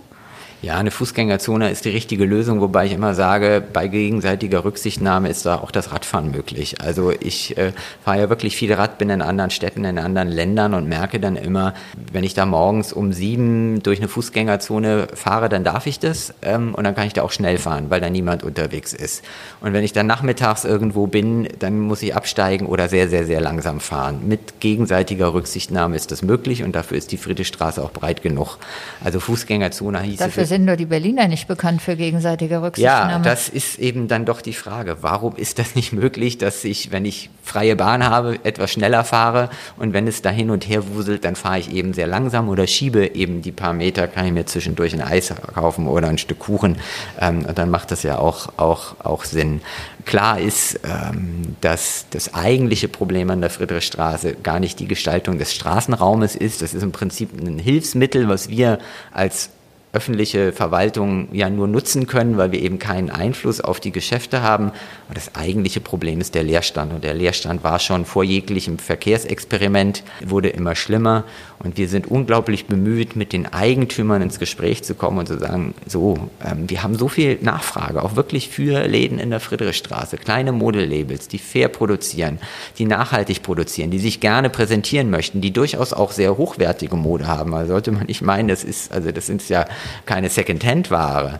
Ja, 0.63 0.77
eine 0.77 0.89
Fußgängerzone 0.89 1.69
ist 1.69 1.85
die 1.85 1.91
richtige 1.91 2.25
Lösung, 2.25 2.61
wobei 2.61 2.87
ich 2.87 2.93
immer 2.93 3.13
sage, 3.13 3.63
bei 3.73 3.87
gegenseitiger 3.87 4.65
Rücksichtnahme 4.65 5.29
ist 5.29 5.45
da 5.45 5.57
auch 5.57 5.69
das 5.69 5.91
Radfahren 5.91 6.31
möglich. 6.31 6.81
Also 6.81 7.11
ich 7.11 7.55
äh, 7.59 7.73
fahre 8.03 8.21
ja 8.21 8.29
wirklich 8.29 8.57
viel 8.57 8.73
Rad, 8.73 8.97
bin 8.97 9.11
in 9.11 9.21
anderen 9.21 9.51
Städten, 9.51 9.85
in 9.85 9.99
anderen 9.99 10.29
Ländern 10.29 10.73
und 10.73 10.89
merke 10.89 11.19
dann 11.19 11.35
immer, 11.35 11.75
wenn 12.11 12.23
ich 12.23 12.33
da 12.33 12.47
morgens 12.47 12.91
um 12.91 13.13
sieben 13.13 13.83
durch 13.83 13.99
eine 13.99 14.07
Fußgängerzone 14.07 15.09
fahre, 15.13 15.47
dann 15.47 15.63
darf 15.63 15.85
ich 15.85 15.99
das 15.99 16.33
ähm, 16.41 16.73
und 16.73 16.85
dann 16.85 16.95
kann 16.95 17.05
ich 17.05 17.13
da 17.13 17.21
auch 17.21 17.31
schnell 17.31 17.59
fahren, 17.59 17.91
weil 17.91 18.01
da 18.01 18.09
niemand 18.09 18.41
unterwegs 18.41 18.93
ist. 18.93 19.23
Und 19.61 19.73
wenn 19.73 19.83
ich 19.83 19.93
dann 19.93 20.07
nachmittags 20.07 20.65
irgendwo 20.65 21.05
bin, 21.05 21.47
dann 21.59 21.79
muss 21.79 22.01
ich 22.01 22.15
absteigen 22.15 22.65
oder 22.65 22.89
sehr, 22.89 23.09
sehr, 23.09 23.27
sehr 23.27 23.41
langsam 23.41 23.79
fahren. 23.79 24.27
Mit 24.27 24.59
gegenseitiger 24.59 25.35
Rücksichtnahme 25.35 25.95
ist 25.95 26.11
das 26.11 26.23
möglich 26.23 26.63
und 26.63 26.75
dafür 26.75 26.97
ist 26.97 27.11
die 27.11 27.17
Friedrichstraße 27.17 27.83
auch 27.83 27.91
breit 27.91 28.23
genug. 28.23 28.57
Also 29.03 29.19
Fußgängerzone 29.19 30.01
hieß 30.01 30.17
dafür 30.17 30.46
sind 30.47 30.65
nur 30.65 30.75
die 30.75 30.85
Berliner 30.85 31.27
nicht 31.27 31.47
bekannt 31.47 31.81
für 31.81 31.95
gegenseitige 31.95 32.61
Rücksichtnahme. 32.61 33.11
Ja, 33.11 33.19
das 33.19 33.49
ist 33.49 33.77
eben 33.79 34.07
dann 34.07 34.25
doch 34.25 34.41
die 34.41 34.53
Frage. 34.53 34.97
Warum 35.01 35.35
ist 35.35 35.59
das 35.59 35.75
nicht 35.75 35.93
möglich, 35.93 36.37
dass 36.37 36.63
ich, 36.63 36.91
wenn 36.91 37.05
ich 37.05 37.29
freie 37.43 37.75
Bahn 37.75 38.03
habe, 38.03 38.39
etwas 38.43 38.71
schneller 38.71 39.03
fahre 39.03 39.49
und 39.77 39.93
wenn 39.93 40.07
es 40.07 40.21
da 40.21 40.29
hin 40.29 40.49
und 40.49 40.67
her 40.67 40.83
wuselt, 40.93 41.23
dann 41.23 41.35
fahre 41.35 41.59
ich 41.59 41.71
eben 41.71 41.93
sehr 41.93 42.07
langsam 42.07 42.49
oder 42.49 42.67
schiebe 42.67 43.15
eben 43.15 43.41
die 43.41 43.51
paar 43.51 43.73
Meter, 43.73 44.07
kann 44.07 44.25
ich 44.25 44.33
mir 44.33 44.45
zwischendurch 44.45 44.93
ein 44.93 45.01
Eis 45.01 45.33
kaufen 45.53 45.87
oder 45.87 46.09
ein 46.09 46.17
Stück 46.17 46.39
Kuchen. 46.39 46.77
Ähm, 47.19 47.45
und 47.45 47.57
dann 47.57 47.69
macht 47.69 47.91
das 47.91 48.03
ja 48.03 48.17
auch, 48.19 48.49
auch, 48.57 48.95
auch 49.03 49.23
Sinn. 49.23 49.61
Klar 50.05 50.39
ist, 50.39 50.79
ähm, 50.83 51.55
dass 51.61 52.05
das 52.09 52.33
eigentliche 52.33 52.87
Problem 52.87 53.29
an 53.29 53.41
der 53.41 53.49
Friedrichstraße 53.49 54.37
gar 54.41 54.59
nicht 54.59 54.79
die 54.79 54.87
Gestaltung 54.87 55.37
des 55.37 55.53
Straßenraumes 55.53 56.35
ist. 56.35 56.61
Das 56.61 56.73
ist 56.73 56.83
im 56.83 56.91
Prinzip 56.91 57.29
ein 57.37 57.59
Hilfsmittel, 57.59 58.29
was 58.29 58.49
wir 58.49 58.79
als 59.11 59.49
öffentliche 59.97 60.53
Verwaltung 60.53 61.27
ja 61.31 61.49
nur 61.49 61.67
nutzen 61.67 62.05
können, 62.05 62.37
weil 62.37 62.51
wir 62.51 62.61
eben 62.61 62.77
keinen 62.77 63.09
Einfluss 63.09 63.61
auf 63.61 63.79
die 63.79 63.91
Geschäfte 63.91 64.43
haben. 64.43 64.71
Und 65.07 65.15
das 65.15 65.35
eigentliche 65.35 65.79
Problem 65.79 66.19
ist 66.19 66.35
der 66.35 66.43
Leerstand. 66.43 66.93
Und 66.93 67.03
der 67.03 67.13
Leerstand 67.13 67.63
war 67.63 67.79
schon 67.79 68.05
vor 68.05 68.23
jeglichem 68.23 68.77
Verkehrsexperiment, 68.77 70.03
wurde 70.25 70.49
immer 70.49 70.75
schlimmer. 70.75 71.23
Und 71.59 71.77
wir 71.77 71.87
sind 71.87 72.07
unglaublich 72.07 72.65
bemüht, 72.65 73.15
mit 73.15 73.31
den 73.31 73.51
Eigentümern 73.51 74.21
ins 74.21 74.37
Gespräch 74.37 74.83
zu 74.83 74.95
kommen 74.95 75.19
und 75.19 75.27
zu 75.27 75.39
sagen, 75.39 75.73
so, 75.85 76.29
ähm, 76.45 76.69
wir 76.69 76.83
haben 76.83 76.95
so 76.95 77.07
viel 77.07 77.39
Nachfrage, 77.41 78.03
auch 78.03 78.15
wirklich 78.15 78.49
für 78.49 78.85
Läden 78.85 79.17
in 79.17 79.29
der 79.29 79.39
Friedrichstraße, 79.39 80.17
kleine 80.17 80.51
Modelabels, 80.51 81.27
die 81.29 81.39
fair 81.39 81.69
produzieren, 81.69 82.39
die 82.77 82.85
nachhaltig 82.85 83.43
produzieren, 83.43 83.91
die 83.91 83.99
sich 83.99 84.19
gerne 84.19 84.49
präsentieren 84.49 85.09
möchten, 85.09 85.41
die 85.41 85.51
durchaus 85.51 85.93
auch 85.93 86.11
sehr 86.11 86.37
hochwertige 86.37 86.97
Mode 86.97 87.27
haben. 87.27 87.53
Also 87.53 87.73
sollte 87.73 87.91
man 87.91 88.07
nicht 88.07 88.21
meinen, 88.21 88.49
das 88.49 88.63
ist, 88.63 88.91
also 88.91 89.11
das 89.11 89.25
sind 89.25 89.47
ja 89.49 89.65
keine 90.05 90.29
Second-Hand-Ware 90.29 91.39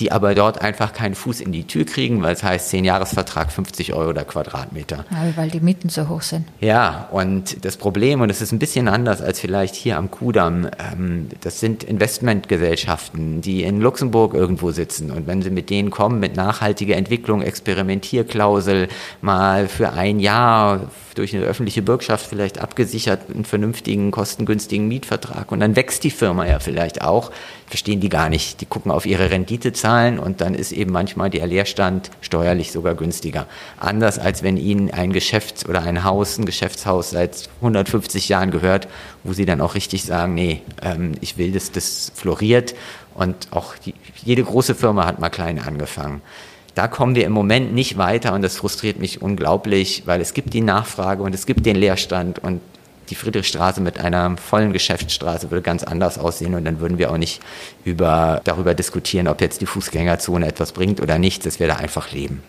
die 0.00 0.12
aber 0.12 0.34
dort 0.34 0.60
einfach 0.60 0.92
keinen 0.92 1.14
Fuß 1.14 1.40
in 1.40 1.52
die 1.52 1.64
Tür 1.64 1.84
kriegen, 1.84 2.22
weil 2.22 2.34
es 2.34 2.42
heißt 2.42 2.70
10 2.70 2.84
Jahresvertrag 2.84 3.50
50 3.50 3.94
Euro 3.94 4.12
der 4.12 4.24
Quadratmeter. 4.24 5.04
Ja, 5.10 5.36
weil 5.36 5.50
die 5.50 5.60
Mieten 5.60 5.88
so 5.88 6.08
hoch 6.08 6.22
sind. 6.22 6.46
Ja, 6.60 7.08
und 7.10 7.64
das 7.64 7.76
Problem, 7.76 8.20
und 8.20 8.30
es 8.30 8.40
ist 8.40 8.52
ein 8.52 8.58
bisschen 8.58 8.88
anders 8.88 9.20
als 9.20 9.40
vielleicht 9.40 9.74
hier 9.74 9.96
am 9.96 10.10
Kudamm, 10.10 10.68
ähm, 10.92 11.28
das 11.40 11.60
sind 11.60 11.82
Investmentgesellschaften, 11.82 13.40
die 13.40 13.62
in 13.62 13.80
Luxemburg 13.80 14.34
irgendwo 14.34 14.70
sitzen. 14.70 15.10
Und 15.10 15.26
wenn 15.26 15.42
sie 15.42 15.50
mit 15.50 15.70
denen 15.70 15.90
kommen, 15.90 16.20
mit 16.20 16.36
nachhaltiger 16.36 16.96
Entwicklung, 16.96 17.42
Experimentierklausel, 17.42 18.88
mal 19.20 19.68
für 19.68 19.92
ein 19.92 20.20
Jahr 20.20 20.90
durch 21.18 21.34
eine 21.34 21.44
öffentliche 21.44 21.82
Bürgschaft 21.82 22.26
vielleicht 22.26 22.60
abgesichert, 22.60 23.22
einen 23.34 23.44
vernünftigen, 23.44 24.10
kostengünstigen 24.10 24.86
Mietvertrag. 24.86 25.50
Und 25.50 25.60
dann 25.60 25.74
wächst 25.74 26.04
die 26.04 26.10
Firma 26.10 26.46
ja 26.46 26.60
vielleicht 26.60 27.02
auch. 27.02 27.32
Verstehen 27.68 28.00
die 28.00 28.08
gar 28.08 28.28
nicht. 28.28 28.60
Die 28.60 28.66
gucken 28.66 28.90
auf 28.90 29.04
ihre 29.04 29.30
Renditezahlen 29.30 30.18
und 30.18 30.40
dann 30.40 30.54
ist 30.54 30.72
eben 30.72 30.90
manchmal 30.90 31.28
der 31.28 31.46
Leerstand 31.46 32.10
steuerlich 32.20 32.72
sogar 32.72 32.94
günstiger. 32.94 33.46
Anders 33.78 34.18
als 34.18 34.42
wenn 34.42 34.56
ihnen 34.56 34.90
ein 34.90 35.12
Geschäft 35.12 35.68
oder 35.68 35.82
ein 35.82 36.02
Haus, 36.04 36.38
ein 36.38 36.46
Geschäftshaus 36.46 37.10
seit 37.10 37.48
150 37.60 38.28
Jahren 38.28 38.50
gehört, 38.50 38.88
wo 39.22 39.32
sie 39.32 39.44
dann 39.44 39.60
auch 39.60 39.74
richtig 39.74 40.04
sagen, 40.04 40.34
nee, 40.34 40.62
ähm, 40.82 41.12
ich 41.20 41.36
will, 41.36 41.52
dass 41.52 41.70
das 41.70 42.10
floriert. 42.14 42.74
Und 43.14 43.48
auch 43.50 43.76
die, 43.76 43.94
jede 44.24 44.44
große 44.44 44.74
Firma 44.74 45.04
hat 45.06 45.18
mal 45.18 45.28
klein 45.28 45.58
angefangen 45.58 46.22
da 46.78 46.86
kommen 46.86 47.16
wir 47.16 47.26
im 47.26 47.32
Moment 47.32 47.74
nicht 47.74 47.98
weiter 47.98 48.34
und 48.34 48.42
das 48.42 48.56
frustriert 48.56 49.00
mich 49.00 49.20
unglaublich, 49.20 50.04
weil 50.06 50.20
es 50.20 50.32
gibt 50.32 50.54
die 50.54 50.60
Nachfrage 50.60 51.24
und 51.24 51.34
es 51.34 51.44
gibt 51.44 51.66
den 51.66 51.74
Leerstand 51.74 52.38
und 52.38 52.60
die 53.10 53.14
Friedrichstraße 53.14 53.80
mit 53.80 53.98
einer 53.98 54.36
vollen 54.36 54.72
Geschäftsstraße 54.72 55.50
würde 55.50 55.62
ganz 55.62 55.82
anders 55.82 56.18
aussehen 56.18 56.54
und 56.54 56.64
dann 56.64 56.80
würden 56.80 56.98
wir 56.98 57.10
auch 57.10 57.18
nicht 57.18 57.40
über, 57.84 58.40
darüber 58.44 58.74
diskutieren, 58.74 59.28
ob 59.28 59.40
jetzt 59.40 59.60
die 59.60 59.66
Fußgängerzone 59.66 60.46
etwas 60.46 60.72
bringt 60.72 61.00
oder 61.00 61.18
nicht, 61.18 61.46
dass 61.46 61.60
wir 61.60 61.66
da 61.66 61.76
einfach 61.76 62.12
leben. 62.12 62.42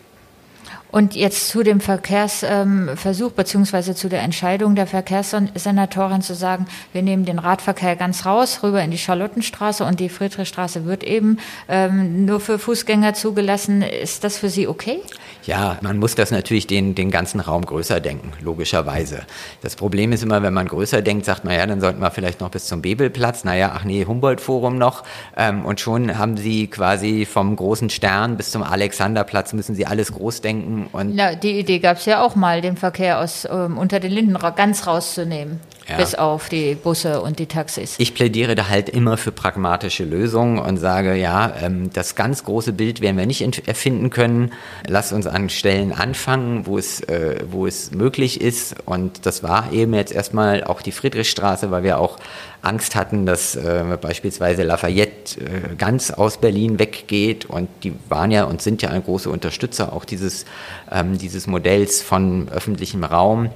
Und 0.90 1.14
jetzt 1.14 1.48
zu 1.48 1.62
dem 1.62 1.80
Verkehrsversuch 1.80 3.28
ähm, 3.28 3.36
beziehungsweise 3.36 3.94
zu 3.94 4.08
der 4.08 4.22
Entscheidung 4.22 4.74
der 4.74 4.86
Verkehrssenatorin 4.86 6.22
zu 6.22 6.34
sagen, 6.34 6.66
wir 6.92 7.02
nehmen 7.02 7.24
den 7.24 7.38
Radverkehr 7.38 7.96
ganz 7.96 8.26
raus, 8.26 8.62
rüber 8.62 8.82
in 8.82 8.90
die 8.90 8.98
Charlottenstraße 8.98 9.84
und 9.84 10.00
die 10.00 10.08
Friedrichstraße 10.08 10.84
wird 10.86 11.04
eben 11.04 11.38
ähm, 11.68 12.24
nur 12.24 12.40
für 12.40 12.58
Fußgänger 12.58 13.14
zugelassen. 13.14 13.82
Ist 13.82 14.24
das 14.24 14.38
für 14.38 14.48
Sie 14.48 14.66
okay? 14.66 15.00
Ja, 15.44 15.78
man 15.80 15.98
muss 15.98 16.14
das 16.14 16.30
natürlich 16.30 16.66
den, 16.66 16.94
den 16.94 17.10
ganzen 17.10 17.40
Raum 17.40 17.64
größer 17.64 18.00
denken, 18.00 18.32
logischerweise. 18.40 19.22
Das 19.62 19.76
Problem 19.76 20.12
ist 20.12 20.22
immer, 20.22 20.42
wenn 20.42 20.52
man 20.52 20.68
größer 20.68 21.02
denkt, 21.02 21.24
sagt 21.24 21.44
man, 21.44 21.54
ja, 21.54 21.66
dann 21.66 21.80
sollten 21.80 22.00
wir 22.00 22.10
vielleicht 22.10 22.40
noch 22.40 22.50
bis 22.50 22.66
zum 22.66 22.82
Bebelplatz, 22.82 23.44
naja, 23.44 23.72
ach 23.74 23.84
nee, 23.84 24.04
Humboldt-Forum 24.04 24.76
noch. 24.76 25.04
Ähm, 25.36 25.64
und 25.64 25.80
schon 25.80 26.18
haben 26.18 26.36
Sie 26.36 26.66
quasi 26.66 27.24
vom 27.24 27.56
großen 27.56 27.90
Stern 27.90 28.36
bis 28.36 28.50
zum 28.50 28.62
Alexanderplatz 28.62 29.52
müssen 29.52 29.74
Sie 29.74 29.86
alles 29.86 30.12
groß 30.12 30.40
denken. 30.40 30.79
Und 30.92 31.14
ja, 31.16 31.34
die 31.34 31.58
Idee 31.58 31.78
gab 31.78 31.98
es 31.98 32.06
ja 32.06 32.22
auch 32.22 32.36
mal, 32.36 32.60
den 32.60 32.76
Verkehr 32.76 33.20
aus 33.20 33.46
ähm, 33.50 33.78
unter 33.78 34.00
den 34.00 34.12
Linden 34.12 34.38
ganz 34.56 34.86
rauszunehmen. 34.86 35.60
Ja. 35.90 35.96
bis 35.96 36.14
auf 36.14 36.48
die 36.48 36.74
Busse 36.74 37.20
und 37.20 37.38
die 37.38 37.46
Taxis. 37.46 37.96
Ich 37.98 38.14
plädiere 38.14 38.54
da 38.54 38.68
halt 38.68 38.88
immer 38.88 39.16
für 39.16 39.32
pragmatische 39.32 40.04
Lösungen 40.04 40.58
und 40.58 40.76
sage, 40.76 41.16
ja, 41.16 41.52
ähm, 41.60 41.90
das 41.92 42.14
ganz 42.14 42.44
große 42.44 42.72
Bild 42.72 43.00
werden 43.00 43.16
wir 43.16 43.26
nicht 43.26 43.40
erfinden 43.66 44.10
können. 44.10 44.52
Lass 44.86 45.12
uns 45.12 45.26
an 45.26 45.48
Stellen 45.48 45.92
anfangen, 45.92 46.66
wo 46.66 46.78
es, 46.78 47.00
äh, 47.00 47.40
wo 47.50 47.66
es 47.66 47.90
möglich 47.90 48.40
ist. 48.40 48.76
Und 48.86 49.26
das 49.26 49.42
war 49.42 49.72
eben 49.72 49.94
jetzt 49.94 50.12
erstmal 50.12 50.64
auch 50.64 50.82
die 50.82 50.92
Friedrichstraße, 50.92 51.70
weil 51.70 51.82
wir 51.82 51.98
auch 51.98 52.18
Angst 52.62 52.94
hatten, 52.94 53.26
dass 53.26 53.56
äh, 53.56 53.98
beispielsweise 54.00 54.62
Lafayette 54.62 55.40
äh, 55.40 55.74
ganz 55.76 56.10
aus 56.10 56.38
Berlin 56.38 56.78
weggeht 56.78 57.46
und 57.46 57.68
die 57.82 57.94
waren 58.08 58.30
ja 58.30 58.44
und 58.44 58.60
sind 58.60 58.82
ja 58.82 58.90
ein 58.90 59.02
großer 59.02 59.30
Unterstützer 59.30 59.92
auch 59.92 60.04
dieses, 60.04 60.44
ähm, 60.90 61.16
dieses 61.16 61.46
Modells 61.46 62.02
von 62.02 62.48
öffentlichem 62.50 63.02
Raum. 63.02 63.50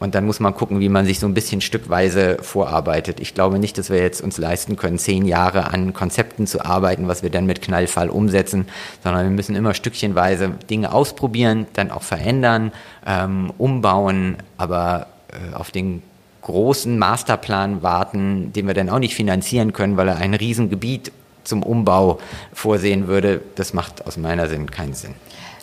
Und 0.00 0.14
dann 0.14 0.24
muss 0.24 0.40
man 0.40 0.54
gucken, 0.54 0.80
wie 0.80 0.88
man 0.88 1.04
sich 1.04 1.20
so 1.20 1.26
ein 1.26 1.34
bisschen 1.34 1.60
stückweise 1.60 2.38
vorarbeitet. 2.40 3.20
Ich 3.20 3.34
glaube 3.34 3.58
nicht, 3.58 3.76
dass 3.76 3.90
wir 3.90 3.98
jetzt 3.98 4.22
uns 4.22 4.38
leisten 4.38 4.76
können, 4.76 4.98
zehn 4.98 5.26
Jahre 5.26 5.72
an 5.72 5.92
Konzepten 5.92 6.46
zu 6.46 6.64
arbeiten, 6.64 7.06
was 7.06 7.22
wir 7.22 7.28
dann 7.28 7.44
mit 7.44 7.60
Knallfall 7.60 8.08
umsetzen, 8.08 8.66
sondern 9.04 9.24
wir 9.24 9.30
müssen 9.30 9.54
immer 9.54 9.74
stückchenweise 9.74 10.52
Dinge 10.70 10.92
ausprobieren, 10.92 11.66
dann 11.74 11.90
auch 11.90 12.02
verändern, 12.02 12.72
ähm, 13.06 13.52
umbauen, 13.58 14.38
aber 14.56 15.08
äh, 15.28 15.54
auf 15.54 15.70
den 15.70 16.02
großen 16.40 16.98
Masterplan 16.98 17.82
warten, 17.82 18.54
den 18.54 18.66
wir 18.66 18.74
dann 18.74 18.88
auch 18.88 18.98
nicht 18.98 19.14
finanzieren 19.14 19.74
können, 19.74 19.98
weil 19.98 20.08
er 20.08 20.16
ein 20.16 20.32
Riesengebiet 20.32 21.12
zum 21.44 21.62
Umbau 21.62 22.20
vorsehen 22.54 23.06
würde, 23.06 23.42
das 23.54 23.74
macht 23.74 24.06
aus 24.06 24.16
meiner 24.16 24.48
Sinn 24.48 24.70
keinen 24.70 24.94
Sinn 24.94 25.14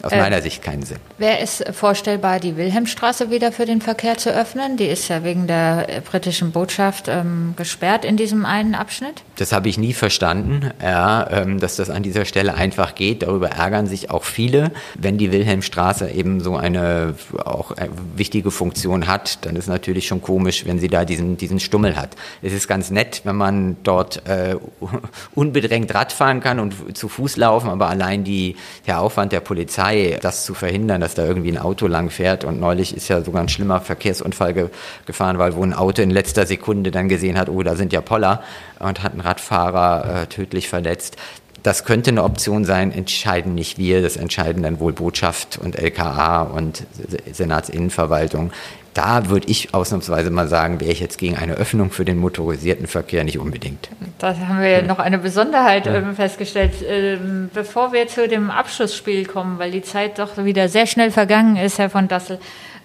aus 0.03 0.11
äh, 0.11 0.17
meiner 0.17 0.41
Sicht 0.41 0.61
keinen 0.61 0.83
Sinn. 0.83 0.97
Wäre 1.17 1.39
es 1.39 1.63
vorstellbar, 1.71 2.39
die 2.39 2.57
Wilhelmstraße 2.57 3.31
wieder 3.31 3.51
für 3.51 3.65
den 3.65 3.81
Verkehr 3.81 4.17
zu 4.17 4.29
öffnen? 4.29 4.77
Die 4.77 4.85
ist 4.85 5.07
ja 5.07 5.23
wegen 5.23 5.47
der 5.47 6.01
britischen 6.09 6.51
Botschaft 6.51 7.07
ähm, 7.07 7.53
gesperrt 7.55 8.05
in 8.05 8.17
diesem 8.17 8.45
einen 8.45 8.75
Abschnitt. 8.75 9.23
Das 9.37 9.51
habe 9.51 9.69
ich 9.69 9.77
nie 9.77 9.93
verstanden, 9.93 10.71
ja, 10.81 11.27
ähm, 11.29 11.59
dass 11.59 11.75
das 11.75 11.89
an 11.89 12.03
dieser 12.03 12.25
Stelle 12.25 12.53
einfach 12.55 12.95
geht. 12.95 13.23
Darüber 13.23 13.49
ärgern 13.49 13.87
sich 13.87 14.09
auch 14.11 14.23
viele. 14.23 14.71
Wenn 14.95 15.17
die 15.17 15.31
Wilhelmstraße 15.31 16.09
eben 16.09 16.41
so 16.41 16.55
eine 16.55 17.15
auch 17.43 17.71
eine 17.71 17.89
wichtige 18.15 18.51
Funktion 18.51 19.07
hat, 19.07 19.45
dann 19.45 19.55
ist 19.55 19.67
natürlich 19.67 20.07
schon 20.07 20.21
komisch, 20.21 20.65
wenn 20.65 20.79
sie 20.79 20.87
da 20.87 21.05
diesen, 21.05 21.37
diesen 21.37 21.59
Stummel 21.59 21.95
hat. 21.95 22.15
Es 22.41 22.53
ist 22.53 22.67
ganz 22.67 22.91
nett, 22.91 23.21
wenn 23.23 23.35
man 23.35 23.77
dort 23.83 24.27
äh, 24.27 24.55
unbedrängt 25.35 25.93
Rad 25.93 26.11
fahren 26.11 26.39
kann 26.39 26.59
und 26.59 26.97
zu 26.97 27.09
Fuß 27.09 27.37
laufen, 27.37 27.69
aber 27.69 27.89
allein 27.89 28.23
die, 28.23 28.55
der 28.85 28.99
Aufwand 28.99 29.31
der 29.31 29.39
Polizei 29.39 29.86
Polizei, 29.87 30.19
das 30.21 30.45
zu 30.45 30.53
verhindern, 30.53 31.01
dass 31.01 31.15
da 31.15 31.25
irgendwie 31.25 31.51
ein 31.51 31.57
Auto 31.57 31.87
lang 31.87 32.09
fährt. 32.09 32.43
Und 32.43 32.59
neulich 32.59 32.95
ist 32.95 33.07
ja 33.07 33.21
sogar 33.21 33.41
ein 33.41 33.49
schlimmer 33.49 33.81
Verkehrsunfall 33.81 34.53
ge 34.53 34.69
gefahren, 35.05 35.37
weil 35.37 35.55
wo 35.55 35.63
ein 35.63 35.73
Auto 35.73 36.01
in 36.01 36.09
letzter 36.09 36.45
Sekunde 36.45 36.91
dann 36.91 37.09
gesehen 37.09 37.37
hat, 37.37 37.49
oh, 37.49 37.63
da 37.63 37.75
sind 37.75 37.93
ja 37.93 38.01
Poller 38.01 38.43
und 38.79 39.03
hat 39.03 39.13
einen 39.13 39.21
Radfahrer 39.21 40.23
äh, 40.23 40.27
tödlich 40.27 40.67
verletzt. 40.69 41.17
Das 41.63 41.83
könnte 41.83 42.11
eine 42.11 42.23
Option 42.23 42.65
sein, 42.65 42.91
entscheiden 42.91 43.55
nicht 43.55 43.77
wir, 43.77 44.01
das 44.01 44.15
entscheiden 44.15 44.63
dann 44.63 44.79
wohl 44.79 44.93
Botschaft 44.93 45.57
und 45.57 45.77
LKA 45.77 46.43
und 46.43 46.83
Senatsinnenverwaltung 47.31 48.51
da 48.97 49.29
würde 49.29 49.47
ich 49.47 49.75
ausnahmsweise 49.75 50.31
mal 50.31 50.47
sagen, 50.47 50.79
wäre 50.79 50.91
ich 50.91 50.99
jetzt 50.99 51.19
gegen 51.19 51.37
eine 51.37 51.53
Öffnung 51.53 51.91
für 51.91 52.03
den 52.03 52.17
motorisierten 52.17 52.87
Verkehr 52.87 53.23
nicht 53.23 53.37
unbedingt. 53.37 53.89
Da 54.17 54.35
haben 54.35 54.59
wir 54.59 54.69
ja 54.69 54.81
noch 54.81 54.97
eine 54.97 55.19
Besonderheit 55.19 55.85
ja. 55.85 55.93
Ähm, 55.93 56.15
festgestellt. 56.15 56.73
Ähm, 56.87 57.51
bevor 57.53 57.93
wir 57.93 58.07
zu 58.07 58.27
dem 58.27 58.49
Abschlussspiel 58.49 59.25
kommen, 59.25 59.59
weil 59.59 59.69
die 59.69 59.83
Zeit 59.83 60.17
doch 60.17 60.43
wieder 60.43 60.67
sehr 60.67 60.87
schnell 60.87 61.11
vergangen 61.11 61.57
ist, 61.57 61.77
Herr 61.77 61.91
von 61.91 62.07
Dassel, 62.07 62.39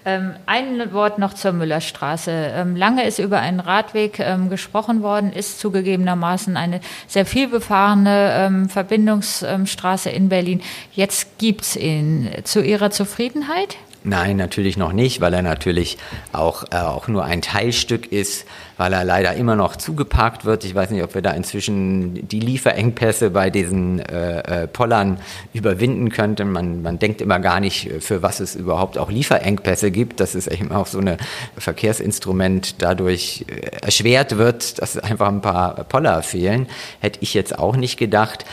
ähm, 0.05 0.33
ein 0.45 0.93
Wort 0.93 1.17
noch 1.17 1.33
zur 1.33 1.51
Müllerstraße. 1.51 2.63
lange 2.75 3.07
ist 3.07 3.17
über 3.17 3.39
einen 3.39 3.59
Radweg 3.59 4.23
gesprochen 4.49 5.01
worden, 5.01 5.33
ist 5.33 5.59
zugegebenermaßen 5.59 6.57
eine 6.57 6.81
sehr 7.07 7.25
viel 7.25 7.47
befahrene 7.47 8.67
Verbindungsstraße 8.69 10.11
in 10.11 10.29
Berlin. 10.29 10.61
Jetzt 10.91 11.39
gibt 11.39 11.61
es 11.61 11.75
ihn. 11.75 12.29
Zu 12.43 12.61
Ihrer 12.61 12.91
Zufriedenheit? 12.91 13.77
Nein, 14.05 14.35
natürlich 14.35 14.75
noch 14.75 14.91
nicht, 14.91 15.21
weil 15.21 15.33
er 15.33 15.41
natürlich 15.41 15.97
auch, 16.33 16.65
äh, 16.71 16.75
auch 16.75 17.07
nur 17.07 17.23
ein 17.23 17.41
Teilstück 17.41 18.11
ist, 18.11 18.45
weil 18.75 18.91
er 18.91 19.05
leider 19.05 19.33
immer 19.35 19.55
noch 19.55 19.77
zugeparkt 19.77 20.43
wird. 20.43 20.65
Ich 20.65 20.75
weiß 20.75 20.89
nicht, 20.89 21.03
ob 21.03 21.15
wir 21.15 21.21
da 21.21 21.31
inzwischen 21.31 22.27
die 22.27 22.41
Lieferengpässe 22.41 23.29
bei 23.29 23.49
diesen 23.49 23.99
äh, 23.99 24.63
äh, 24.63 24.67
Pollern 24.67 25.19
überwinden 25.53 26.09
könnten. 26.09 26.51
Man, 26.51 26.81
man 26.81 26.99
denkt 26.99 27.21
immer 27.21 27.39
gar 27.39 27.61
nicht, 27.61 27.89
für 27.99 28.21
was 28.21 28.41
es 28.41 28.55
überhaupt 28.55 28.97
auch 28.97 29.09
Lieferengpässe 29.09 29.89
gibt, 29.89 30.19
dass 30.19 30.35
es 30.35 30.47
eben 30.47 30.73
auch 30.73 30.87
so 30.87 30.99
ein 30.99 31.15
Verkehrsinstrument 31.57 32.81
dadurch 32.81 33.45
äh, 33.47 33.85
erschwert 33.85 34.37
wird, 34.37 34.81
dass 34.81 34.97
einfach 34.97 35.29
ein 35.29 35.41
paar 35.41 35.85
Poller 35.85 36.23
fehlen. 36.23 36.67
Hätte 36.99 37.19
ich 37.21 37.33
jetzt 37.33 37.57
auch 37.57 37.77
nicht 37.77 37.97
gedacht. 37.97 38.43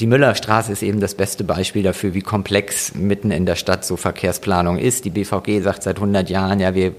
Die 0.00 0.06
Müllerstraße 0.06 0.72
ist 0.72 0.82
eben 0.82 1.00
das 1.00 1.14
beste 1.14 1.44
Beispiel 1.44 1.82
dafür, 1.82 2.14
wie 2.14 2.22
komplex 2.22 2.94
mitten 2.94 3.30
in 3.30 3.44
der 3.44 3.56
Stadt 3.56 3.84
so 3.84 3.96
Verkehrsplanung 3.96 4.78
ist. 4.78 5.04
Die 5.04 5.10
BVG 5.10 5.60
sagt 5.60 5.82
seit 5.82 5.96
100 5.96 6.30
Jahren, 6.30 6.60
ja, 6.60 6.74
wir 6.74 6.94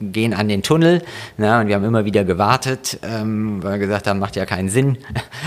gehen 0.00 0.32
an 0.32 0.48
den 0.48 0.62
Tunnel. 0.62 1.02
Na, 1.36 1.60
und 1.60 1.68
wir 1.68 1.74
haben 1.74 1.84
immer 1.84 2.06
wieder 2.06 2.24
gewartet, 2.24 3.00
ähm, 3.02 3.62
weil 3.62 3.72
wir 3.72 3.78
gesagt 3.80 4.06
haben, 4.06 4.18
macht 4.18 4.34
ja 4.36 4.46
keinen 4.46 4.70
Sinn. 4.70 4.96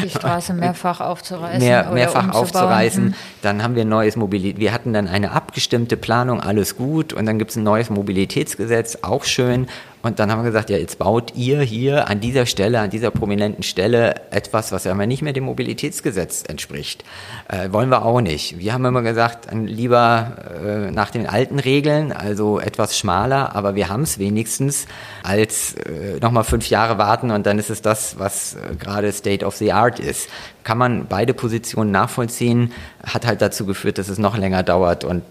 Die 0.03 0.09
Straße 0.09 0.53
mehrfach 0.53 1.01
aufzureißen. 1.01 1.59
Mehr, 1.59 1.91
mehrfach 1.91 2.29
aufzureißen. 2.35 3.05
Hm. 3.05 3.13
Dann 3.41 3.63
haben 3.63 3.73
wir 3.73 3.81
ein 3.81 3.89
neues 3.89 4.15
Mobilität. 4.15 4.59
Wir 4.59 4.71
hatten 4.71 4.93
dann 4.93 5.07
eine 5.07 5.31
abgestimmte 5.31 5.97
Planung, 5.97 6.39
alles 6.39 6.77
gut. 6.77 7.13
Und 7.13 7.25
dann 7.25 7.39
gibt 7.39 7.51
es 7.51 7.57
ein 7.57 7.63
neues 7.63 7.89
Mobilitätsgesetz, 7.89 8.99
auch 9.01 9.23
schön. 9.23 9.67
Und 10.01 10.19
dann 10.19 10.31
haben 10.31 10.39
wir 10.39 10.45
gesagt, 10.45 10.69
ja, 10.69 10.77
jetzt 10.77 10.97
baut 10.97 11.33
ihr 11.35 11.61
hier 11.61 12.07
an 12.07 12.19
dieser 12.19 12.45
Stelle, 12.45 12.79
an 12.79 12.89
dieser 12.89 13.11
prominenten 13.11 13.63
Stelle 13.63 14.15
etwas, 14.31 14.71
was 14.71 14.83
ja 14.83 14.95
nicht 14.95 15.21
mehr 15.21 15.33
dem 15.33 15.43
Mobilitätsgesetz 15.45 16.43
entspricht. 16.47 17.03
Äh, 17.47 17.71
wollen 17.71 17.89
wir 17.89 18.05
auch 18.05 18.21
nicht. 18.21 18.57
Wir 18.57 18.73
haben 18.73 18.85
immer 18.85 19.01
gesagt, 19.01 19.47
lieber 19.53 20.35
äh, 20.63 20.91
nach 20.91 21.11
den 21.11 21.27
alten 21.27 21.59
Regeln, 21.59 22.11
also 22.11 22.59
etwas 22.59 22.97
schmaler, 22.97 23.55
aber 23.55 23.75
wir 23.75 23.89
haben 23.89 24.03
es 24.03 24.19
wenigstens, 24.19 24.87
als 25.23 25.73
äh, 25.73 26.19
nochmal 26.19 26.43
fünf 26.43 26.69
Jahre 26.69 26.97
warten 26.97 27.31
und 27.31 27.45
dann 27.45 27.59
ist 27.59 27.69
es 27.69 27.81
das, 27.81 28.17
was 28.17 28.55
äh, 28.55 28.75
gerade 28.75 29.11
State 29.11 29.45
of 29.45 29.55
the 29.57 29.71
Art 29.71 29.99
ist. 29.99 30.29
Kann 30.63 30.77
man 30.77 31.07
beide 31.07 31.33
Positionen 31.33 31.91
nachvollziehen, 31.91 32.71
hat 33.03 33.25
halt 33.25 33.41
dazu 33.41 33.65
geführt, 33.65 33.97
dass 33.97 34.09
es 34.09 34.17
noch 34.17 34.37
länger 34.37 34.63
dauert 34.63 35.03
und 35.03 35.23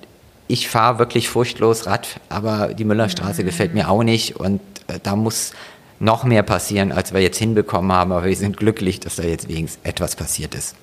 ich 0.51 0.69
fahre 0.69 0.99
wirklich 0.99 1.29
furchtlos 1.29 1.87
Rad, 1.87 2.21
aber 2.29 2.75
die 2.75 2.85
Müllerstraße 2.85 3.43
mhm. 3.43 3.47
gefällt 3.47 3.75
mir 3.75 3.89
auch 3.89 4.03
nicht 4.03 4.37
und 4.37 4.61
äh, 4.89 4.99
da 5.03 5.17
muss 5.17 5.53
noch 5.99 6.25
mehr 6.25 6.43
passieren, 6.43 6.93
als 6.93 7.13
wir 7.13 7.21
jetzt 7.21 7.39
hinbekommen 7.39 7.93
haben, 7.93 8.13
aber 8.13 8.25
wir 8.25 8.37
sind 8.37 8.57
glücklich, 8.57 9.01
dass 9.01 9.17
da 9.17 9.23
jetzt 9.23 9.49
wenigstens 9.49 9.85
etwas 9.85 10.17
passiert 10.17 10.55
ist. 10.55 10.75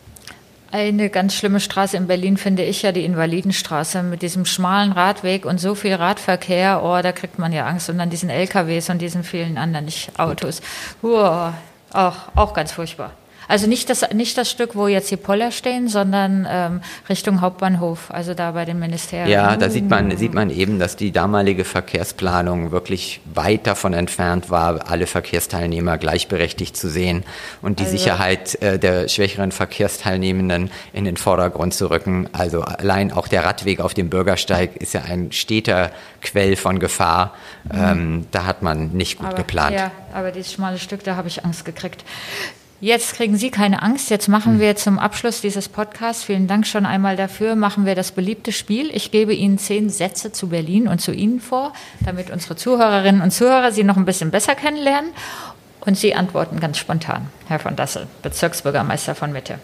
Eine 0.70 1.10
ganz 1.10 1.34
schlimme 1.34 1.60
Straße 1.60 1.96
in 1.96 2.08
Berlin 2.08 2.38
finde 2.38 2.64
ich 2.64 2.82
ja 2.82 2.92
die 2.92 3.06
Invalidenstraße 3.06 4.04
mit 4.04 4.22
diesem 4.22 4.46
schmalen 4.46 4.92
Radweg 4.92 5.46
und 5.46 5.60
so 5.60 5.76
viel 5.76 5.94
Radverkehr. 5.94 6.82
Oh, 6.84 7.02
da 7.02 7.14
kriegt 7.14 7.40
man 7.40 7.54
ja 7.54 7.66
Angst. 7.66 7.90
Und 7.90 7.98
dann 8.00 8.10
diesen 8.10 8.30
LKWs 8.30 8.90
und 8.90 9.02
diesen 9.02 9.24
vielen 9.24 9.58
anderen 9.58 9.86
nicht 9.86 10.20
Autos. 10.20 10.62
Uah, 11.02 11.54
auch, 11.94 12.16
auch 12.36 12.54
ganz 12.54 12.74
furchtbar. 12.74 13.14
Also 13.48 13.68
nicht 13.68 13.90
das, 13.90 14.10
nicht 14.14 14.38
das 14.38 14.52
Stück, 14.52 14.76
wo 14.76 14.88
jetzt 14.88 15.10
die 15.10 15.18
Poller 15.18 15.52
stehen, 15.52 15.88
sondern 15.88 16.48
ähm, 16.50 16.82
Richtung 17.08 17.42
Hauptbahnhof, 17.42 18.12
also 18.12 18.34
da 18.34 18.52
bei 18.52 18.66
den 18.66 18.80
Ministerien. 18.80 19.30
Ja, 19.30 19.56
da 19.56 19.70
sieht 19.70 19.90
man, 19.90 20.16
sieht 20.18 20.34
man 20.34 20.50
eben, 20.50 20.80
dass 20.80 20.96
die 20.96 21.12
damalige 21.12 21.64
Verkehrsplanung 21.64 22.72
wirklich 22.72 23.22
weit 23.34 23.66
davon 23.66 23.94
entfernt 23.94 24.50
war, 24.50 24.90
alle 24.90 25.08
Verkehrsteilnehmer 25.08 25.98
gleichberechtigt 25.98 26.76
zu 26.76 26.90
sehen 26.90 27.24
und 27.62 27.80
die 27.80 27.86
also, 27.86 27.98
Sicherheit 27.98 28.62
äh, 28.62 28.78
der 28.80 29.08
schwächeren 29.08 29.52
Verkehrsteilnehmenden 29.52 30.70
in 30.92 31.06
den 31.06 31.18
Vordergrund 31.18 31.74
zu 31.74 31.90
rücken. 31.90 32.30
Also 32.34 32.62
allein 32.62 33.12
auch 33.12 33.28
der 33.28 33.46
Radweg 33.46 33.80
auf 33.80 33.94
dem 33.94 34.10
Bürgersteig 34.10 34.76
ist 34.76 34.94
ja 34.94 35.04
ein 35.04 35.32
steter 35.32 35.92
Quell 36.22 36.56
von 36.56 36.80
Gefahr. 36.80 37.34
Mhm. 37.64 37.80
Ähm, 37.80 38.28
da 38.32 38.46
hat 38.46 38.62
man 38.62 38.90
nicht 38.92 39.18
gut 39.18 39.28
aber, 39.28 39.38
geplant. 39.38 39.76
Ja, 39.76 39.92
aber 40.14 40.32
dieses 40.32 40.52
schmale 40.52 40.80
Stück, 40.80 41.04
da 41.04 41.16
habe 41.16 41.28
ich 41.28 41.46
Angst 41.46 41.64
gekriegt. 41.64 42.04
Jetzt 42.80 43.16
kriegen 43.16 43.38
Sie 43.38 43.50
keine 43.50 43.82
Angst. 43.82 44.12
Jetzt 44.12 44.28
machen 44.28 44.54
hm. 44.54 44.60
wir 44.60 44.76
zum 44.76 45.00
Abschluss 45.00 45.42
dieses 45.42 45.68
Podcasts, 45.68 46.24
vielen 46.24 46.48
Dank 46.48 46.68
schon 46.68 46.86
einmal 46.86 47.16
dafür, 47.16 47.56
machen 47.56 47.88
wir 47.88 47.96
das 47.96 48.12
beliebte 48.12 48.52
Spiel. 48.52 48.96
Ich 48.96 49.10
gebe 49.10 49.34
Ihnen 49.34 49.58
zehn 49.58 49.90
Sätze 49.90 50.32
zu 50.32 50.50
Berlin 50.50 50.88
und 50.88 51.00
zu 51.00 51.12
Ihnen 51.12 51.40
vor, 51.40 51.74
damit 52.02 52.30
unsere 52.30 52.56
Zuhörerinnen 52.56 53.22
und 53.22 53.32
Zuhörer 53.32 53.72
Sie 53.72 53.84
noch 53.84 53.98
ein 53.98 54.06
bisschen 54.06 54.30
besser 54.30 54.54
kennenlernen. 54.54 55.12
Und 55.82 55.98
Sie 55.98 56.14
antworten 56.14 56.60
ganz 56.60 56.78
spontan, 56.78 57.30
Herr 57.48 57.60
von 57.60 57.76
Dassel, 57.76 58.08
Bezirksbürgermeister 58.22 59.16
von 59.16 59.32
Mitte. 59.32 59.58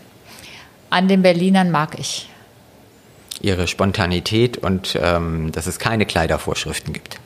An 0.89 1.07
den 1.07 1.21
Berlinern 1.21 1.69
mag 1.69 1.99
ich. 1.99 2.29
Ihre 3.41 3.67
Spontanität 3.67 4.57
und 4.57 4.97
ähm, 4.99 5.51
dass 5.51 5.67
es 5.67 5.77
keine 5.77 6.05
Kleidervorschriften 6.05 6.93
gibt. 6.93 7.19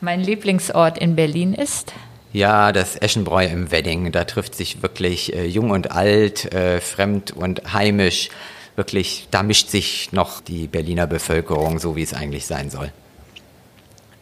Mein 0.00 0.20
Lieblingsort 0.20 0.98
in 0.98 1.16
Berlin 1.16 1.54
ist? 1.54 1.94
Ja, 2.36 2.70
das 2.72 3.00
Eschenbräu 3.00 3.46
im 3.46 3.70
Wedding, 3.70 4.12
da 4.12 4.24
trifft 4.24 4.54
sich 4.54 4.82
wirklich 4.82 5.34
äh, 5.34 5.46
jung 5.46 5.70
und 5.70 5.92
alt, 5.92 6.52
äh, 6.52 6.82
fremd 6.82 7.30
und 7.30 7.72
heimisch. 7.72 8.28
Wirklich, 8.74 9.26
da 9.30 9.42
mischt 9.42 9.70
sich 9.70 10.12
noch 10.12 10.42
die 10.42 10.66
Berliner 10.66 11.06
Bevölkerung, 11.06 11.78
so 11.78 11.96
wie 11.96 12.02
es 12.02 12.12
eigentlich 12.12 12.44
sein 12.44 12.68
soll. 12.68 12.92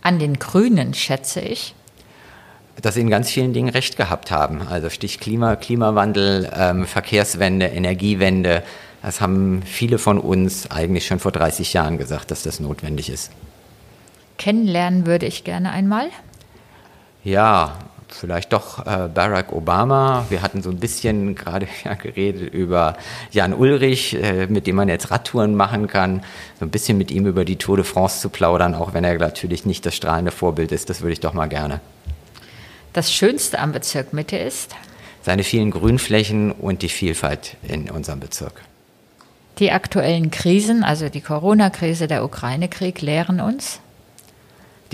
An 0.01 0.21
den 0.21 0.39
Grünen 0.39 0.95
schätze 0.95 1.41
ich. 1.41 1.75
dass 2.81 2.95
sie 2.95 3.01
in 3.01 3.11
ganz 3.11 3.33
vielen 3.33 3.53
Dingen 3.53 3.71
recht 3.71 3.97
gehabt 3.97 4.31
haben. 4.31 4.63
Also 4.63 4.91
Stich 4.91 5.19
Klima, 5.19 5.57
Klimawandel, 5.57 6.53
ähm, 6.55 6.87
Verkehrswende, 6.87 7.67
Energiewende. 7.67 8.63
Das 9.03 9.21
haben 9.21 9.65
viele 9.65 9.99
von 9.99 10.21
uns 10.21 10.71
eigentlich 10.71 11.09
schon 11.09 11.19
vor 11.19 11.33
30 11.33 11.73
Jahren 11.73 11.99
gesagt, 11.99 12.31
dass 12.31 12.45
das 12.45 12.61
notwendig 12.61 13.11
ist. 13.11 13.33
Kennenlernen 14.39 15.05
würde 15.05 15.27
ich 15.27 15.43
gerne 15.43 15.73
einmal. 15.73 16.11
Ja, 17.25 17.77
vielleicht 18.19 18.53
doch 18.53 18.87
äh, 18.87 19.09
Barack 19.09 19.53
Obama. 19.53 20.27
Wir 20.29 20.43
hatten 20.43 20.63
so 20.63 20.71
ein 20.71 20.79
bisschen 20.79 21.35
gerade 21.35 21.67
ja, 21.85 21.95
geredet 21.95 22.53
über 22.53 22.97
Jan 23.31 23.53
Ulrich, 23.53 24.15
äh, 24.15 24.47
mit 24.47 24.67
dem 24.67 24.77
man 24.77 24.89
jetzt 24.89 25.11
Radtouren 25.11 25.55
machen 25.55 25.87
kann. 25.87 26.23
So 26.59 26.65
ein 26.65 26.71
bisschen 26.71 26.99
mit 26.99 27.11
ihm 27.11 27.27
über 27.27 27.45
die 27.45 27.57
Tour 27.57 27.77
de 27.77 27.85
France 27.85 28.21
zu 28.21 28.29
plaudern, 28.29 28.75
auch 28.75 28.95
wenn 28.95 29.05
er 29.05 29.19
natürlich 29.19 29.67
nicht 29.67 29.85
das 29.87 29.95
strahlende 29.95 30.31
Vorbild 30.31 30.73
ist. 30.73 30.91
Das 30.91 31.01
würde 31.01 31.13
ich 31.13 31.21
doch 31.21 31.35
mal 31.35 31.49
gerne. 31.49 31.81
Das 32.93 33.13
Schönste 33.13 33.59
am 33.59 33.73
Bezirk 33.73 34.13
Mitte 34.13 34.37
ist? 34.37 34.75
Seine 35.23 35.43
vielen 35.43 35.71
Grünflächen 35.71 36.53
und 36.53 36.83
die 36.83 36.89
Vielfalt 36.89 37.57
in 37.67 37.91
unserem 37.91 38.21
Bezirk. 38.21 38.63
Die 39.59 39.71
aktuellen 39.71 40.31
Krisen, 40.31 40.85
also 40.85 41.09
die 41.09 41.21
Corona-Krise, 41.21 42.09
der 42.09 42.25
Ukraine-Krieg, 42.25 43.01
lehren 43.01 43.41
uns? 43.41 43.81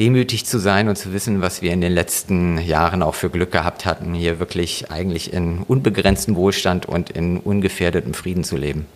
Demütig 0.00 0.46
zu 0.46 0.58
sein 0.58 0.88
und 0.88 0.96
zu 0.96 1.12
wissen, 1.12 1.42
was 1.42 1.60
wir 1.60 1.72
in 1.72 1.82
den 1.82 1.92
letzten 1.92 2.56
Jahren 2.56 3.02
auch 3.02 3.14
für 3.14 3.28
Glück 3.28 3.52
gehabt 3.52 3.84
hatten, 3.84 4.14
hier 4.14 4.40
wirklich 4.40 4.90
eigentlich 4.90 5.30
in 5.30 5.58
unbegrenztem 5.58 6.36
Wohlstand 6.36 6.86
und 6.86 7.10
in 7.10 7.36
ungefährdetem 7.36 8.14
Frieden 8.14 8.42
zu 8.42 8.56
leben. 8.56 8.86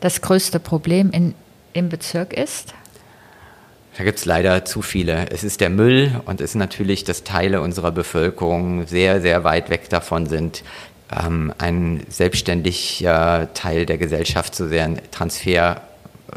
Das 0.00 0.20
größte 0.20 0.60
Problem 0.60 1.10
in, 1.10 1.34
im 1.72 1.88
Bezirk 1.88 2.34
ist? 2.34 2.74
Da 3.96 4.04
gibt 4.04 4.18
es 4.18 4.26
leider 4.26 4.66
zu 4.66 4.82
viele. 4.82 5.30
Es 5.30 5.42
ist 5.42 5.62
der 5.62 5.70
Müll 5.70 6.20
und 6.26 6.42
es 6.42 6.50
ist 6.50 6.56
natürlich, 6.56 7.04
dass 7.04 7.24
Teile 7.24 7.62
unserer 7.62 7.90
Bevölkerung 7.90 8.86
sehr, 8.86 9.22
sehr 9.22 9.42
weit 9.42 9.70
weg 9.70 9.88
davon 9.88 10.26
sind, 10.26 10.64
ähm, 11.10 11.50
ein 11.56 12.02
selbstständiger 12.10 13.48
Teil 13.54 13.86
der 13.86 13.96
Gesellschaft 13.96 14.54
zu 14.54 14.68
sehr 14.68 14.96
Transfer 15.12 15.80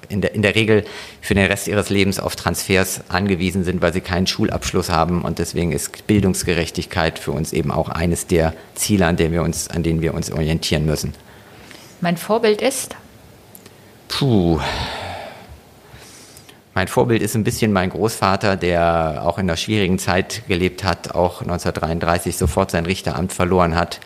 in 0.10 0.22
der, 0.22 0.34
in 0.34 0.42
der 0.42 0.56
Regel 0.56 0.86
für 1.22 1.36
den 1.36 1.46
Rest 1.46 1.68
ihres 1.68 1.90
Lebens 1.90 2.20
auf 2.20 2.36
Transfers 2.36 3.02
angewiesen 3.10 3.64
sind, 3.64 3.82
weil 3.82 3.94
sie 3.94 4.02
keinen 4.02 4.28
Schulabschluss 4.28 4.90
haben. 4.90 5.24
Und 5.24 5.40
deswegen 5.40 5.72
ist 5.72 6.08
Bildungsgerechtigkeit 6.08 7.20
für 7.20 7.32
uns 7.32 7.54
eben 7.54 7.72
auch 7.72 7.90
eines 7.90 8.28
der 8.28 8.54
Ziele, 8.76 9.06
an 9.06 9.18
denen 9.18 9.34
wir 9.34 9.44
uns, 9.44 9.70
an 9.70 9.84
denen 9.84 10.02
wir 10.02 10.14
uns 10.14 10.32
orientieren 10.32 10.86
müssen. 10.86 11.14
Mein 12.02 12.18
Vorbild 12.18 12.62
ist? 12.62 12.96
Puh. 14.08 14.60
Mein 16.74 16.88
Vorbild 16.88 17.24
ist 17.24 17.36
ein 17.36 17.44
bisschen 17.44 17.74
mein 17.74 17.90
Großvater, 17.90 18.56
der 18.56 19.24
auch 19.26 19.40
in 19.40 19.50
einer 19.50 19.58
schwierigen 19.58 19.98
Zeit 19.98 20.44
gelebt 20.48 20.84
hat, 20.84 21.16
auch 21.16 21.42
1933 21.42 22.38
sofort 22.38 22.70
sein 22.70 22.86
Richteramt 22.86 23.34
verloren 23.34 23.76
hat 23.76 24.00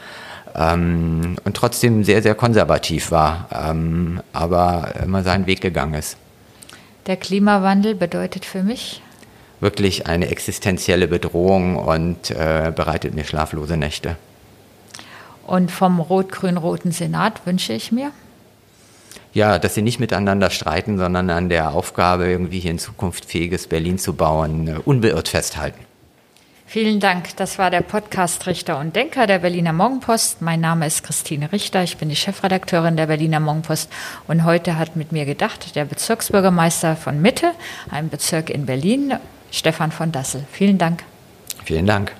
ähm, 0.55 1.37
und 1.43 1.55
trotzdem 1.55 2.03
sehr, 2.03 2.21
sehr 2.21 2.35
konservativ 2.35 3.11
war, 3.11 3.47
ähm, 3.51 4.21
aber 4.33 4.93
immer 5.03 5.23
seinen 5.23 5.47
Weg 5.47 5.61
gegangen 5.61 5.93
ist. 5.93 6.17
Der 7.07 7.17
Klimawandel 7.17 7.95
bedeutet 7.95 8.45
für 8.45 8.63
mich? 8.63 9.01
Wirklich 9.59 10.07
eine 10.07 10.29
existenzielle 10.29 11.07
Bedrohung 11.07 11.77
und 11.77 12.31
äh, 12.31 12.71
bereitet 12.75 13.13
mir 13.13 13.23
schlaflose 13.23 13.77
Nächte. 13.77 14.17
Und 15.45 15.71
vom 15.71 15.99
rot-grün-roten 15.99 16.91
Senat 16.91 17.45
wünsche 17.45 17.73
ich 17.73 17.91
mir? 17.91 18.11
Ja, 19.33 19.59
dass 19.59 19.75
sie 19.75 19.81
nicht 19.81 19.99
miteinander 19.99 20.49
streiten, 20.49 20.97
sondern 20.97 21.29
an 21.29 21.49
der 21.49 21.71
Aufgabe, 21.71 22.27
irgendwie 22.27 22.59
hier 22.59 22.71
ein 22.71 22.79
zukunftsfähiges 22.79 23.67
Berlin 23.67 23.97
zu 23.97 24.13
bauen, 24.13 24.67
äh, 24.67 24.75
unbeirrt 24.83 25.29
festhalten. 25.29 25.79
Vielen 26.71 27.01
Dank. 27.01 27.35
Das 27.35 27.59
war 27.59 27.69
der 27.69 27.81
Podcast 27.81 28.47
Richter 28.47 28.79
und 28.79 28.95
Denker 28.95 29.27
der 29.27 29.39
Berliner 29.39 29.73
Morgenpost. 29.73 30.41
Mein 30.41 30.61
Name 30.61 30.87
ist 30.87 31.03
Christine 31.03 31.51
Richter. 31.51 31.83
Ich 31.83 31.97
bin 31.97 32.07
die 32.07 32.15
Chefredakteurin 32.15 32.95
der 32.95 33.07
Berliner 33.07 33.41
Morgenpost. 33.41 33.91
Und 34.25 34.45
heute 34.45 34.79
hat 34.79 34.95
mit 34.95 35.11
mir 35.11 35.25
gedacht 35.25 35.75
der 35.75 35.83
Bezirksbürgermeister 35.83 36.95
von 36.95 37.21
Mitte, 37.21 37.51
einem 37.89 38.07
Bezirk 38.07 38.49
in 38.49 38.65
Berlin, 38.65 39.15
Stefan 39.51 39.91
von 39.91 40.13
Dassel. 40.13 40.45
Vielen 40.49 40.77
Dank. 40.77 41.03
Vielen 41.65 41.87
Dank. 41.87 42.13